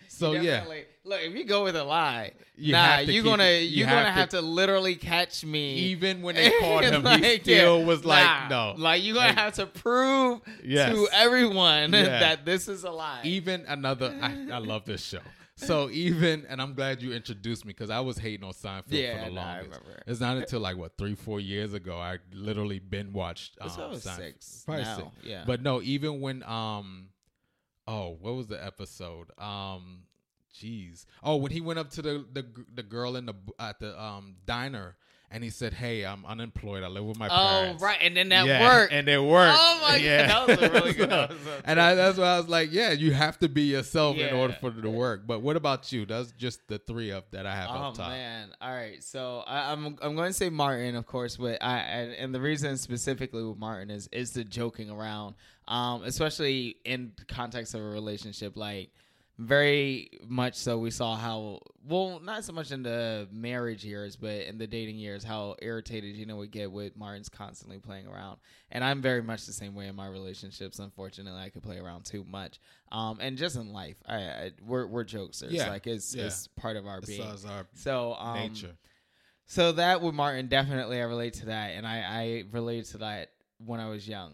[0.17, 0.65] So, yeah.
[1.03, 4.11] Look, if you go with a lie, You nah, you're gonna it- you you're gonna
[4.11, 5.75] have to- literally catch me.
[5.75, 8.73] Even when they caught him, he Like, still yeah, was like, nah.
[8.73, 8.79] no.
[8.81, 10.93] Like you're gonna Like- have to prove Yes.
[10.93, 12.19] to everyone Yeah.
[12.19, 13.21] that this is a lie.
[13.23, 15.19] Even another, I, I love this show.
[15.55, 19.23] So even, and I'm glad you introduced me because I was hating on Seinfeld Yeah,
[19.23, 19.65] for the longest.
[19.81, 20.03] remember.
[20.05, 23.57] It's not until like what three, four years ago I literally been watched.
[23.61, 24.01] Um, Seinfeld.
[24.17, 25.07] six Probably now, six.
[25.23, 25.43] yeah.
[25.47, 27.09] But no, even when um,
[27.87, 29.27] oh, what was the episode?
[29.39, 30.03] Um,
[30.55, 31.05] jeez.
[31.23, 34.35] Oh, when he went up to the the the girl in the at the um
[34.45, 34.95] diner.
[35.29, 36.83] And he said, "Hey, I'm unemployed.
[36.83, 38.93] I live with my parents." Oh, right, and then that Yeah, worked.
[38.93, 39.57] and it worked.
[39.59, 40.25] Oh my yeah.
[40.25, 42.69] God, that was a really good So- episode, and I, that's why I was like,
[42.71, 45.91] "Yeah, you have to be yourself in order for it to work." But what about
[45.91, 46.05] you?
[46.05, 48.07] That's just the three of that I have Oh up top.
[48.11, 48.51] man!
[48.61, 52.13] All right, so I, I'm I'm going to say Martin, of course, but I and,
[52.13, 55.35] and the reason specifically with Martin is is the joking around,
[55.67, 58.55] um, especially in context of a relationship.
[58.55, 58.91] Like
[59.37, 64.41] very much so, we saw how well not so much in the marriage years, but
[64.47, 68.39] in the dating years, how irritated Gina would get with Martin's constantly playing around.
[68.71, 70.79] And I'm very much the same way in my relationships.
[70.79, 72.59] Unfortunately, I could play around too much,
[72.91, 75.51] um, and just in life, I, I we're we're jokesters.
[75.51, 76.25] Yeah, like it's yeah.
[76.25, 77.21] it's part of our It's being.
[77.21, 78.75] our so um, nature.
[79.45, 83.29] So that with Martin, definitely I relate to that, and I I relate to that
[83.63, 84.33] when I was young.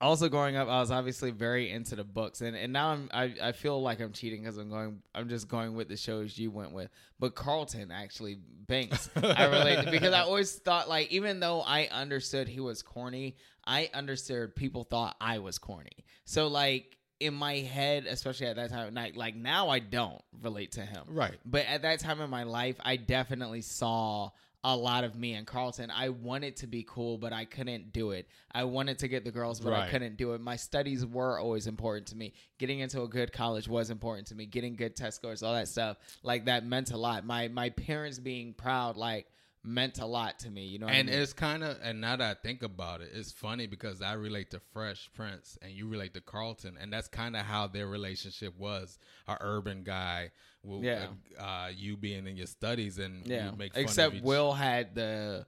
[0.00, 3.34] Also, growing up, I was obviously very into the books, and, and now I'm I,
[3.42, 6.50] I feel like I'm cheating because I'm going I'm just going with the shows you
[6.50, 6.88] went with.
[7.18, 11.88] But Carlton actually Banks, I relate to, because I always thought like even though I
[11.92, 13.36] understood he was corny,
[13.66, 16.04] I understood people thought I was corny.
[16.24, 20.22] So like in my head, especially at that time of night, like now I don't
[20.40, 21.04] relate to him.
[21.08, 21.36] Right.
[21.44, 24.30] But at that time in my life, I definitely saw
[24.62, 25.90] a lot of me and Carlton.
[25.90, 28.28] I wanted to be cool, but I couldn't do it.
[28.52, 30.40] I wanted to get the girls, but I couldn't do it.
[30.40, 32.34] My studies were always important to me.
[32.58, 34.44] Getting into a good college was important to me.
[34.46, 37.24] Getting good test scores, all that stuff, like that meant a lot.
[37.24, 39.26] My my parents being proud, like
[39.62, 40.66] meant a lot to me.
[40.66, 41.22] You know, and I mean?
[41.22, 44.50] it's kind of and now that I think about it, it's funny because I relate
[44.52, 48.58] to Fresh Prince and you relate to Carlton, and that's kind of how their relationship
[48.58, 48.98] was.
[49.28, 50.30] A urban guy,
[50.62, 51.08] with, Yeah.
[51.38, 53.52] uh, you being in your studies and yeah.
[53.74, 55.46] Except Will had the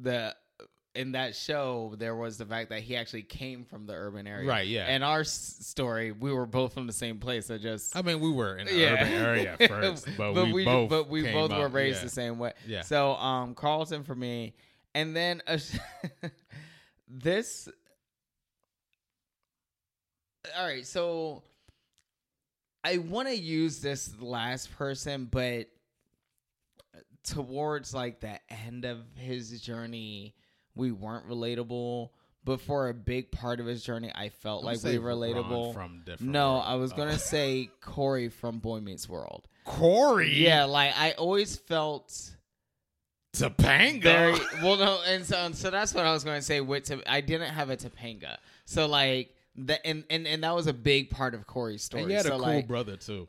[0.00, 0.36] the
[0.98, 4.48] in that show there was the fact that he actually came from the urban area.
[4.48, 4.84] Right, yeah.
[4.86, 7.50] And our s- story, we were both from the same place.
[7.50, 8.94] I just I mean, we were in the Yeah.
[8.94, 12.04] urban area first, but, we, both but we both were raised yeah.
[12.04, 12.52] the same way.
[12.66, 12.82] Yeah.
[12.82, 14.54] So um Carlton for me,
[14.94, 15.58] and then uh,
[17.08, 17.68] this.
[20.56, 21.42] All right, so
[22.82, 25.66] I want to use this last person, but
[27.22, 30.34] towards like the end of his journey,
[30.78, 32.10] we weren't relatable.
[32.44, 35.74] But for a big part of his journey, I felt like we were Ron relatable.
[35.74, 36.56] from Different no.
[36.58, 37.16] I was gonna Oh.
[37.16, 39.46] say Corey from Boy Meets World.
[39.64, 42.10] Corey, Yeah, like I always felt
[43.34, 44.02] Topanga.
[44.02, 44.76] very well.
[44.78, 46.60] No, and so and so that's what I was going to say.
[46.62, 50.66] With Top- I didn't have a Topanga, so like that, and, and and that was
[50.66, 52.04] a big part of Corey's story.
[52.04, 53.28] and you had so a cool like, brother too.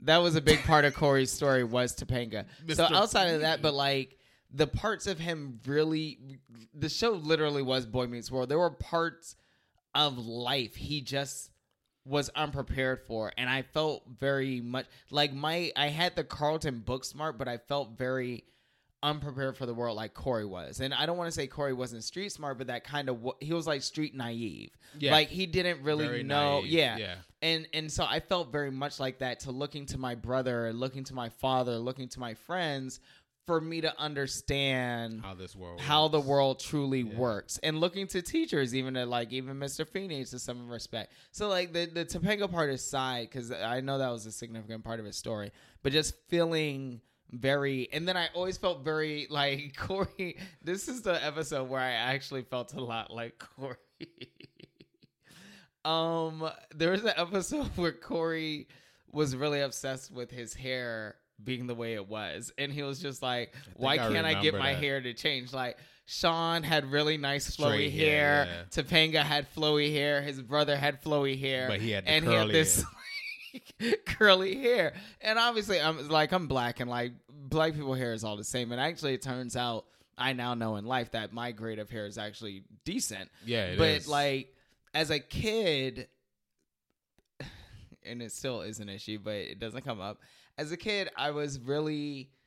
[0.00, 2.44] that was a big part of Corey's story was Topanga.
[2.72, 4.16] So outside of that, but like
[4.52, 6.18] the parts of him really,
[6.74, 8.48] the show literally was Boy Meets World.
[8.48, 9.36] There were parts
[9.94, 11.50] of life he just
[12.04, 17.04] was unprepared for, and I felt very much like my I had the Carlton book
[17.04, 18.44] smart, but I felt very
[19.02, 20.80] unprepared for the world like Corey was.
[20.80, 23.52] And I don't want to say Corey wasn't street smart, but that kind of he
[23.54, 24.70] was like street naive.
[24.98, 25.12] Yeah.
[25.12, 26.60] Like he didn't really Very know.
[26.60, 26.96] naive, Yeah.
[26.98, 27.14] yeah.
[27.42, 31.04] And and so I felt very much like that to looking to my brother, looking
[31.04, 33.00] to my father, looking to my friends
[33.50, 37.58] for me to understand How this world how the world truly works.
[37.64, 41.12] And looking to teachers even to like even mr feeny to some respect.
[41.32, 45.00] So like the the topanga part aside because i know that was a significant part
[45.00, 45.50] of his story
[45.82, 47.00] but just feeling
[47.32, 51.90] very and then i always felt very like corey this is the episode where i
[51.90, 53.76] actually felt a lot like corey.
[55.84, 58.68] Um there was an episode where corey
[59.10, 62.52] was really obsessed with his hair being the way it was.
[62.58, 64.82] And he was just like why I can't i get my that.
[64.82, 65.52] hair to change?
[65.52, 70.22] Like sean had really nice flowy Straight hair, hair, topanga had flowy hair.
[70.22, 71.68] His brother had flowy hair.
[71.68, 72.84] But he had and he had this
[74.06, 74.94] curly hair.
[75.20, 78.72] And obviously i'm like i'm black and like black people hair is all the same.
[78.72, 79.84] And actually it turns out
[80.18, 83.30] i now know in life that my grade of hair is actually decent.
[83.46, 84.08] Yeah, it but is.
[84.08, 84.54] like
[84.94, 86.08] as a kid
[88.04, 90.18] and it still is an issue but it doesn't come up
[90.58, 92.30] as a kid i was really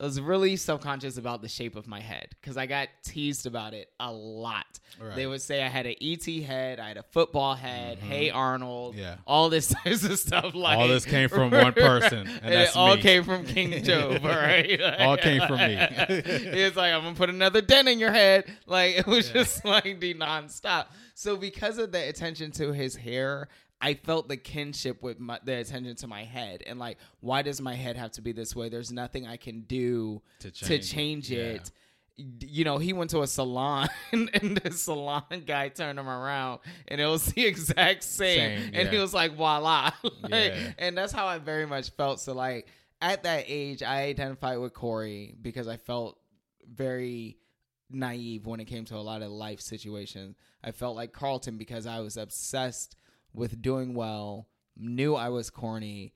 [0.00, 3.72] I was really subconscious about the shape of my head because I got teased about
[3.72, 4.80] it a lot.
[5.00, 5.14] Right.
[5.14, 8.08] They would say I had an ET head, I had a football head, mm-hmm.
[8.08, 9.18] Hey Arnold, Yeah.
[9.28, 10.56] all this types of stuff.
[10.56, 13.02] Like All this came from one person, and it all me.
[13.02, 14.24] came from King Job.
[14.24, 15.76] All right, All came from me.
[15.78, 18.46] it's like I'm gonna put another dent in your head.
[18.66, 20.86] Like it was just like the nonstop.
[21.14, 23.46] So because of the attention to his hair,
[23.84, 27.60] I felt the kinship with my, the attention to my head, and like, why does
[27.60, 28.68] my head have to be this way?
[28.68, 31.70] There's nothing I can do To to change change, it.
[32.16, 32.46] it.
[32.50, 37.00] You know, he went to a salon, and the salon guy turned him around, and
[37.00, 38.60] it was the exact same.
[38.62, 39.90] Same, and he was like, "Voila!"
[40.22, 40.72] Like, Yeah.
[40.78, 42.20] And that's how I very much felt.
[42.20, 42.68] So, like,
[43.00, 46.18] at that age, I identified with Corey because I felt
[46.72, 47.38] very
[47.90, 50.36] naive when it came to a lot of life situations.
[50.62, 52.94] I felt like Carlton because I was obsessed
[53.34, 56.12] with doing well, knew I was corny,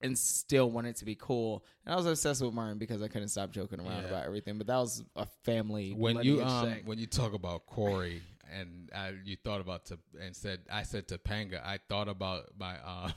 [0.00, 1.64] and still wanted to be cool.
[1.84, 4.08] And I was obsessed with Martin because I couldn't stop joking around Yeah.
[4.08, 4.58] about everything.
[4.58, 5.92] But that was a family.
[5.92, 6.82] when you um thing.
[6.86, 8.20] when you talk about Corey
[8.52, 12.74] and uh, you thought about to and said I said Topanga, I thought about my
[12.84, 13.10] uh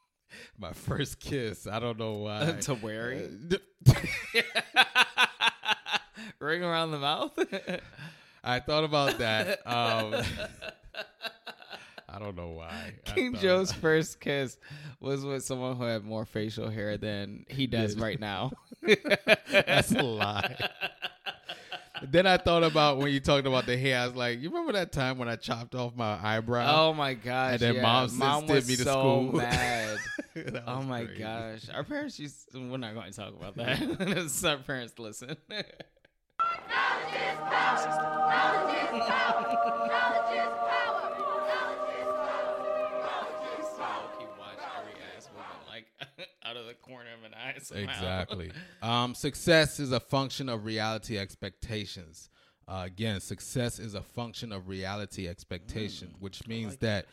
[0.58, 1.66] my first kiss.
[1.66, 2.52] I don't know why.
[2.60, 3.28] to Wary?
[6.40, 7.38] ring around the mouth.
[8.44, 9.66] I thought about that.
[9.66, 10.22] Um,
[12.08, 12.94] I don't know why.
[13.04, 14.56] King Joe's first kiss
[15.00, 18.04] was with someone who had more facial hair than he does Yeah.
[18.04, 18.52] right now.
[19.50, 20.56] That's a lie.
[22.10, 24.00] then I thought about when you talked about the hair.
[24.00, 26.66] I was like, you remember that time when I chopped off my eyebrow?
[26.88, 27.52] Oh my gosh!
[27.54, 27.82] And then yeah.
[27.82, 29.32] mom, sis mom did me to so school.
[29.32, 29.98] mad.
[30.66, 31.20] Oh my crazy.
[31.20, 31.68] gosh!
[31.74, 32.52] Our parents used.
[32.52, 34.44] To, we're not going to talk about that.
[34.44, 35.36] Our parents listen.
[38.70, 39.47] keep
[47.60, 47.82] Somehow.
[47.92, 48.52] Exactly.
[48.82, 52.28] Um, success is a function of reality expectations.
[52.66, 57.06] Uh, again, success is a function of reality expectation, which means that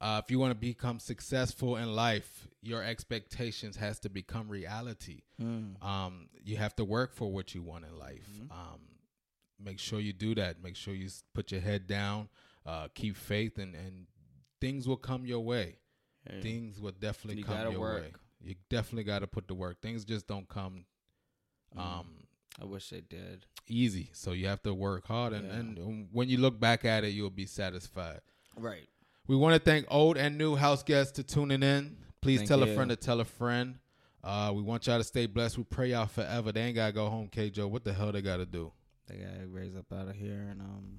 [0.00, 5.20] uh, if you want to become successful in life, your expectations has to become reality.
[5.40, 5.82] Mm.
[5.84, 8.26] Um, you have to work for what you want in life.
[8.50, 8.80] Um,
[9.62, 10.62] make sure you do that.
[10.62, 12.28] Make sure you s- put your head down,
[12.66, 14.06] uh, keep faith, and, and
[14.60, 15.76] things will come your way.
[16.28, 16.40] Yeah.
[16.40, 18.12] Things will definitely come your way.
[18.44, 19.80] You definitely got to put the work.
[19.80, 20.84] Things just don't come
[21.76, 21.80] Mm.
[21.80, 22.06] um,
[22.60, 23.46] I wish they did.
[23.66, 24.10] easy.
[24.12, 25.54] So you have to work hard, and, Yeah.
[25.54, 28.20] and when you look back at it, you'll be satisfied.
[28.56, 28.88] Right.
[29.26, 31.96] We want to thank old and new house guests to tuning in.
[32.20, 33.78] Please Thank tell a friend to tell a friend.
[34.22, 35.56] Uh, we want y'all to stay blessed.
[35.58, 36.52] We pray y'all forever.
[36.52, 37.68] They ain't gotta go home, K Joe.
[37.68, 38.72] What the hell they gotta do?
[39.06, 40.98] They gotta raise up out of here, and um,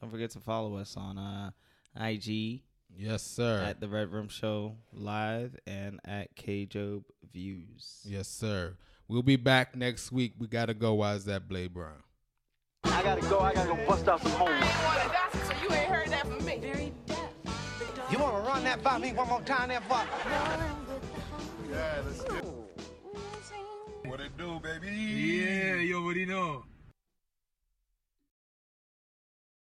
[0.00, 1.50] don't forget to follow us on uh,
[1.98, 2.62] IG
[2.98, 3.62] Yes, sir.
[3.62, 8.00] At the Red Room Show live and at K Job Views.
[8.04, 8.76] Yes, sir.
[9.06, 10.34] We'll be back next week.
[10.38, 10.94] We gotta go.
[10.94, 12.02] Why is that Blade Brown?
[12.84, 13.40] I gotta go.
[13.40, 14.64] I gotta go bust out some homework.
[15.44, 16.58] So you ain't heard that from me.
[16.58, 17.18] Very deaf.
[18.10, 20.06] You wanna run that by me one more time, that fuck?
[21.70, 22.64] Yeah, let's do.
[24.08, 24.88] What it do, baby?
[24.88, 26.64] Yeah, you already know.